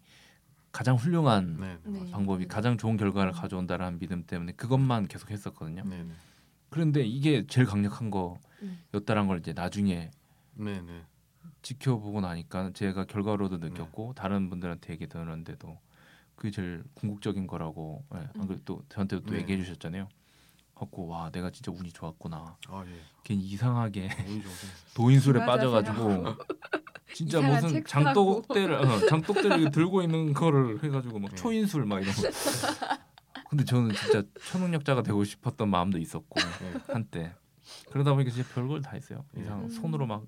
가장 0.71 0.95
훌륭한 0.95 1.57
네. 1.59 1.77
네. 1.83 2.11
방법이 2.11 2.47
가장 2.47 2.77
좋은 2.77 2.97
결과를 2.97 3.31
가져온다라는 3.31 3.99
믿음 3.99 4.23
때문에 4.25 4.51
그것만 4.53 5.07
계속 5.07 5.31
했었거든요. 5.31 5.83
네네. 5.85 6.13
그런데 6.69 7.01
이게 7.01 7.45
제일 7.47 7.65
강력한 7.65 8.11
음. 8.61 8.79
거였다란 8.91 9.27
걸 9.27 9.39
이제 9.39 9.53
나중에 9.53 10.11
네네. 10.55 11.05
지켜보고 11.61 12.21
나니까 12.21 12.71
제가 12.73 13.05
결과로도 13.05 13.57
느꼈고 13.57 14.13
다른 14.13 14.49
분들한테 14.49 14.93
얘기 14.93 15.07
들었는데도 15.07 15.79
그게 16.35 16.51
제일 16.51 16.83
궁극적인 16.93 17.47
거라고 17.47 18.03
예. 18.15 18.29
안 18.37 18.47
그래도 18.47 18.61
또 18.65 18.83
저한테도 18.89 19.25
또 19.25 19.35
네. 19.35 19.41
얘기해 19.41 19.57
주셨잖아요. 19.57 20.07
갖고 20.79 21.07
와 21.07 21.29
내가 21.29 21.49
진짜 21.49 21.71
운이 21.71 21.91
좋았구나. 21.91 22.57
아 22.67 22.83
예. 22.87 23.01
괜히 23.23 23.43
이상하게. 23.43 24.09
도인술에. 24.95 25.45
빠져가지고 25.45 26.25
진짜 27.13 27.41
무슨 27.41 27.69
책 27.69 27.87
장독대를 27.87 28.75
어, 28.75 29.07
장독대를 29.07 29.71
들고 29.71 30.01
있는 30.01 30.33
거를 30.33 30.81
해가지고 30.83 31.19
막 31.19 31.31
네. 31.31 31.35
초인술 31.35 31.85
막 31.85 32.01
이런 32.01 32.13
거. 32.15 32.21
근데 33.49 33.65
저는 33.65 33.93
진짜 33.95 34.23
초능력자가 34.45 35.01
되고 35.01 35.23
싶었던 35.23 35.69
마음도 35.69 35.97
있었고 35.97 36.39
네. 36.39 36.93
한때 36.93 37.35
그러다 37.91 38.13
보니까 38.13 38.31
진짜 38.31 38.47
별걸 38.53 38.81
다 38.81 38.91
했어요. 38.91 39.25
네. 39.33 39.41
이상 39.43 39.63
음. 39.63 39.69
손으로 39.69 40.05
막 40.05 40.23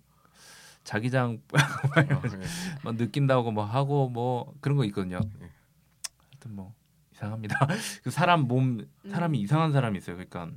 자기장 0.83 1.39
아, 1.53 2.01
예. 2.01 2.41
막 2.83 2.95
느낀다고 2.95 3.51
뭐 3.51 3.63
하고 3.63 4.09
뭐 4.09 4.53
그런 4.59 4.77
거 4.77 4.83
있거든요. 4.85 5.19
네. 5.39 5.49
하여튼 6.31 6.55
뭐 6.55 6.73
이상합니다. 7.21 7.55
그 8.03 8.09
사람 8.11 8.41
몸 8.41 8.85
사람이 9.09 9.37
음. 9.39 9.43
이상한 9.43 9.71
사람이 9.71 9.97
있어요. 9.99 10.15
그러니까 10.15 10.51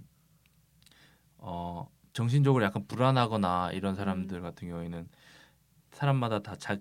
어 1.39 1.89
정신적으로 2.13 2.65
약간 2.65 2.87
불안하거나 2.87 3.73
이런 3.73 3.95
사람들 3.95 4.41
같은 4.41 4.69
경우에는 4.69 5.09
사람마다 5.93 6.41
다 6.43 6.57
자, 6.57 6.79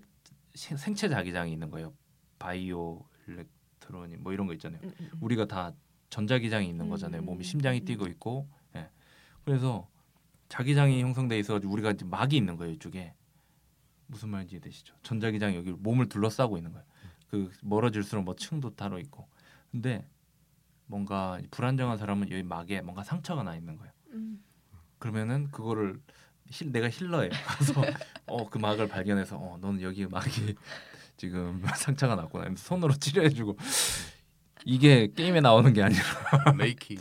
시- 0.54 0.76
생체 0.76 1.08
자기장이 1.08 1.52
있는 1.52 1.70
거예요. 1.70 1.92
바이오 2.38 3.04
일렉트로닉 3.26 4.22
뭐 4.22 4.32
이런 4.32 4.46
거 4.46 4.54
있잖아요. 4.54 4.80
음, 4.82 4.88
음, 5.00 5.10
음. 5.12 5.18
우리가 5.20 5.46
다 5.46 5.72
전자기장이 6.10 6.68
있는 6.68 6.86
음, 6.86 6.90
거잖아요. 6.90 7.22
음, 7.22 7.26
몸이 7.26 7.44
심장이 7.44 7.80
음. 7.80 7.84
뛰고 7.84 8.06
있고, 8.08 8.48
예. 8.76 8.88
그래서 9.44 9.88
자기장이 10.48 11.02
형성돼 11.02 11.38
있어가지고 11.40 11.72
우리가 11.72 11.90
이제 11.92 12.04
막이 12.04 12.36
있는 12.36 12.56
거예요 12.56 12.72
이쪽에 12.74 13.14
무슨 14.06 14.28
말인지 14.28 14.54
이해되시죠? 14.56 14.94
전자기장이 15.02 15.56
여기 15.56 15.72
몸을 15.72 16.08
둘러싸고 16.08 16.56
있는 16.56 16.72
거예요. 16.72 16.86
그 17.28 17.50
멀어질수록 17.62 18.24
뭐 18.24 18.36
층도 18.36 18.76
따로 18.76 18.98
있고, 19.00 19.26
근데 19.74 20.06
뭔가 20.86 21.40
불안정한 21.50 21.98
사람은 21.98 22.30
여기 22.30 22.44
막에 22.44 22.80
뭔가 22.82 23.02
상처가 23.02 23.42
나 23.42 23.56
있는 23.56 23.76
거예요. 23.76 23.92
음. 24.12 24.38
그러면은 25.00 25.50
그거를 25.50 26.00
heal, 26.48 26.70
내가 26.70 26.88
healer예요. 26.88 27.30
그래서 27.58 27.82
어 28.26 28.48
그 28.48 28.58
막을 28.58 28.86
발견해서 28.86 29.36
어 29.36 29.58
너는 29.60 29.82
여기 29.82 30.06
막이 30.06 30.54
지금 31.16 31.60
상처가 31.74 32.14
났구나. 32.14 32.54
손으로 32.56 32.94
치료해주고 32.94 33.56
이게 34.64 35.08
게임에 35.12 35.40
나오는 35.40 35.72
게 35.72 35.82
아니라 35.82 36.02
레이키. 36.56 36.96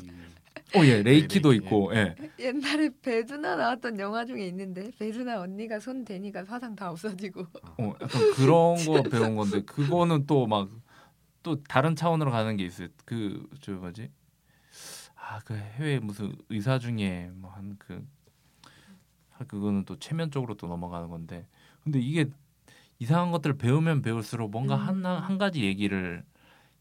오예 0.75 1.03
레이키도 1.03 1.51
레이키, 1.51 1.63
있고 1.63 1.91
예. 1.95 2.15
옛날에 2.39 2.89
배두나 3.03 3.55
나왔던 3.55 3.99
영화 3.99 4.25
중에 4.25 4.47
있는데 4.47 4.89
배두나 4.97 5.41
언니가 5.41 5.79
손 5.79 6.03
대니까 6.03 6.43
화상 6.47 6.75
다 6.75 6.89
없어지고 6.89 7.41
어 7.77 7.93
약간 8.01 8.33
그런 8.33 8.83
거 8.83 9.03
배운 9.03 9.36
건데 9.36 9.62
그거는 9.62 10.25
또 10.25 10.47
막 10.47 10.69
또 11.43 11.62
다른 11.63 11.95
차원으로 11.95 12.32
가는 12.32 12.56
게 12.58 12.65
있어요. 12.65 12.88
그 13.06 13.47
저 13.62 13.73
뭐지? 13.73 14.10
아 15.15 15.39
그 15.45 15.56
해외 15.56 15.99
무슨 15.99 16.36
의사 16.49 16.79
중에 16.79 17.29
뭐 17.36 17.51
한 17.51 17.75
그 17.79 18.06
그거는 19.47 19.84
또 19.86 19.97
체면적으로 19.99 20.56
또 20.56 20.67
넘어가는 20.67 21.10
건데 21.10 21.47
근데 21.84 21.99
이게 21.99 22.29
이상한 22.99 23.32
것들을 23.32 23.58
배우면 23.58 24.01
배울수록 24.01 24.51
뭔가 24.51 24.75
음. 24.75 25.03
한, 25.03 25.06
한 25.06 25.38
가지 25.38 25.63
얘기를 25.63 26.23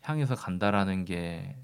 향해서 0.03 0.35
간다라는 0.37 1.05
게 1.05 1.57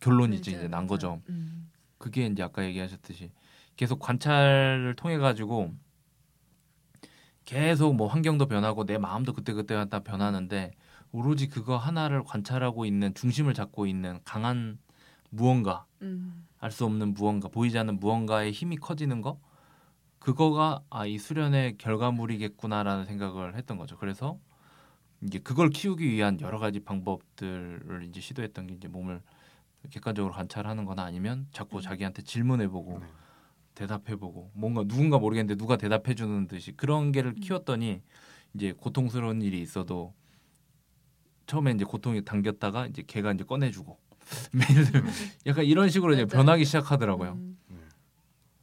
결론이지 0.00 0.50
맞아요, 0.50 0.60
이제 0.60 0.68
난. 0.68 0.86
거죠. 0.86 1.22
음. 1.30 1.70
그게 1.98 2.26
이제 2.26 2.42
아까 2.42 2.64
얘기하셨듯이 2.64 3.30
계속 3.76 3.98
관찰을 4.00 4.94
통해 4.96 5.16
가지고 5.16 5.72
계속 7.44 7.94
뭐 7.94 8.08
환경도 8.08 8.46
변하고 8.46 8.84
내 8.84 8.98
마음도 8.98 9.32
그때그때 9.32 9.88
다 9.88 10.00
변하는데 10.00 10.72
오로지 11.14 11.48
그거 11.48 11.76
하나를 11.76 12.24
관찰하고 12.24 12.84
있는 12.86 13.14
중심을 13.14 13.54
잡고 13.54 13.86
있는 13.86 14.18
강한 14.24 14.78
무언가 15.30 15.86
음. 16.02 16.48
알수 16.58 16.84
없는 16.86 17.14
무언가 17.14 17.46
보이지 17.46 17.78
않는 17.78 18.00
무언가의 18.00 18.50
힘이 18.50 18.76
커지는 18.76 19.22
거 19.22 19.38
그거가 20.18 20.82
아 20.90 21.06
이 21.06 21.18
수련의 21.18 21.78
결과물이겠구나라는 21.78 23.04
생각을 23.06 23.54
했던 23.56 23.78
거죠. 23.78 23.96
그래서 23.96 24.40
이제 25.22 25.38
그걸 25.38 25.70
키우기 25.70 26.04
위한 26.10 26.40
여러 26.40 26.58
가지 26.58 26.80
방법들을 26.80 28.06
이제 28.08 28.20
시도했던 28.20 28.66
게 28.66 28.74
이제 28.74 28.88
몸을 28.88 29.22
객관적으로 29.90 30.34
관찰하는 30.34 30.84
거나 30.84 31.04
아니면 31.04 31.46
자꾸 31.52 31.76
음. 31.76 31.80
자기한테 31.82 32.22
질문해보고 32.22 32.98
네. 32.98 33.06
대답해보고 33.76 34.50
뭔가 34.54 34.82
누군가 34.82 35.20
모르겠는데 35.20 35.56
누가 35.56 35.76
대답해주는 35.76 36.48
듯이 36.48 36.72
그런 36.72 37.12
게를 37.12 37.34
음. 37.36 37.40
키웠더니 37.40 38.02
이제 38.54 38.72
고통스러운 38.72 39.42
일이 39.42 39.60
있어도 39.60 40.12
처음에 41.46 41.72
이제 41.72 41.84
고통이 41.84 42.24
당겼다가 42.24 42.86
이제 42.86 43.02
걔가 43.06 43.32
이제 43.32 43.44
꺼내주고 43.44 43.98
매일 44.52 44.86
약간 45.46 45.64
이런 45.64 45.88
식으로 45.88 46.12
이제 46.14 46.24
맞아요. 46.24 46.36
변하기 46.44 46.64
시작하더라고요. 46.64 47.32
음. 47.32 47.58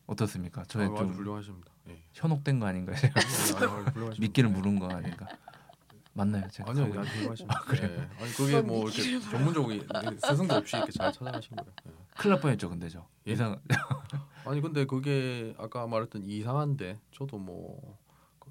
어떻습니까? 0.07 0.61
아, 0.61 0.63
저의 0.65 0.87
아주 0.87 0.97
좀 0.97 1.13
훌륭하십니다. 1.13 1.71
예. 1.89 2.03
현혹된 2.13 2.59
거 2.59 2.65
아닌가요? 2.65 2.95
아니, 2.97 3.25
훌륭하십니다. 3.93 4.15
미끼를 4.19 4.49
예. 4.49 4.53
물은 4.53 4.79
거 4.79 4.87
아닌가? 4.89 5.27
맞나요? 6.13 6.45
제가 6.49 6.71
아니요, 6.71 6.85
아주 6.99 7.09
훌륭하십니다. 7.17 7.57
아, 7.57 7.61
그래요? 7.63 7.89
예. 7.97 8.23
아니 8.23 8.31
그게 8.33 8.55
어, 8.57 8.61
뭐 8.63 8.89
이렇게 8.89 9.19
전문적으로 9.21 9.73
스승도 10.19 10.55
없이 10.55 10.75
이렇게 10.75 10.91
잘 10.91 11.13
찾아가신 11.13 11.55
거예요. 11.55 11.71
예. 11.87 11.91
큰일 12.17 12.33
날 12.33 12.41
뻔했죠, 12.41 12.69
근데 12.69 12.89
저 12.89 13.07
예? 13.27 13.31
이상 13.31 13.57
아니 14.45 14.59
근데 14.59 14.85
그게 14.85 15.55
아까 15.57 15.87
말했던 15.87 16.23
이상한데 16.25 16.99
저도 17.11 17.37
뭐 17.37 17.97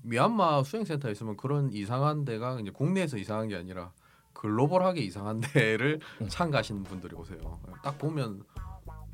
미얀마 0.03 0.63
수행센터에 0.63 1.13
있으면 1.13 1.37
그런 1.37 1.71
이상한 1.73 2.25
데가 2.25 2.59
이제 2.61 2.71
국내에서 2.71 3.19
이상한 3.19 3.49
게 3.49 3.57
아니라 3.57 3.93
글로벌하게 4.33 5.01
이상한 5.03 5.41
데를 5.53 6.01
음. 6.21 6.29
참가하시는 6.29 6.83
분들이 6.85 7.15
오세요. 7.17 7.39
딱 7.83 7.99
보면 7.99 8.43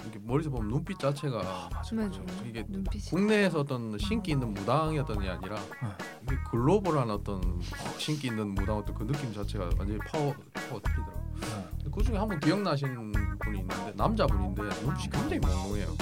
이렇게 0.02 0.20
머리서 0.22 0.50
보면 0.50 0.68
눈빛 0.68 0.98
자체가 0.98 1.40
아, 1.40 1.68
맞아요. 1.72 2.10
그렇죠. 2.10 2.24
이게 2.46 2.64
눈빛이... 2.68 3.04
국내에서 3.10 3.60
어떤 3.60 3.98
신기 3.98 4.32
있는 4.32 4.52
무당이었던 4.54 5.18
게 5.20 5.28
아니라 5.28 5.56
아. 5.80 5.96
이게 6.22 6.36
글로벌한 6.50 7.10
어떤 7.10 7.60
신기 7.98 8.28
있는 8.28 8.48
무당 8.54 8.76
어떤 8.78 8.94
그 8.94 9.04
느낌 9.06 9.32
자체가 9.32 9.64
완전히 9.78 9.98
파워 10.06 10.32
파워 10.52 10.80
틀리더라고. 10.80 11.26
아. 11.42 11.70
네. 11.82 11.90
그 11.92 12.02
중에 12.04 12.16
한 12.18 12.28
분 12.28 12.38
기억나시는 12.38 13.12
분이 13.40 13.60
있는데 13.60 13.92
남자분인데 13.96 14.62
눈빛이 14.62 15.10
굉장히 15.10 15.38
멍멍해요. 15.40 15.96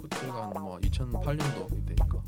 그때가 0.00 0.42
한 0.54 0.62
뭐 0.62 0.78
2008년도 0.78 1.86
때니까. 1.86 2.22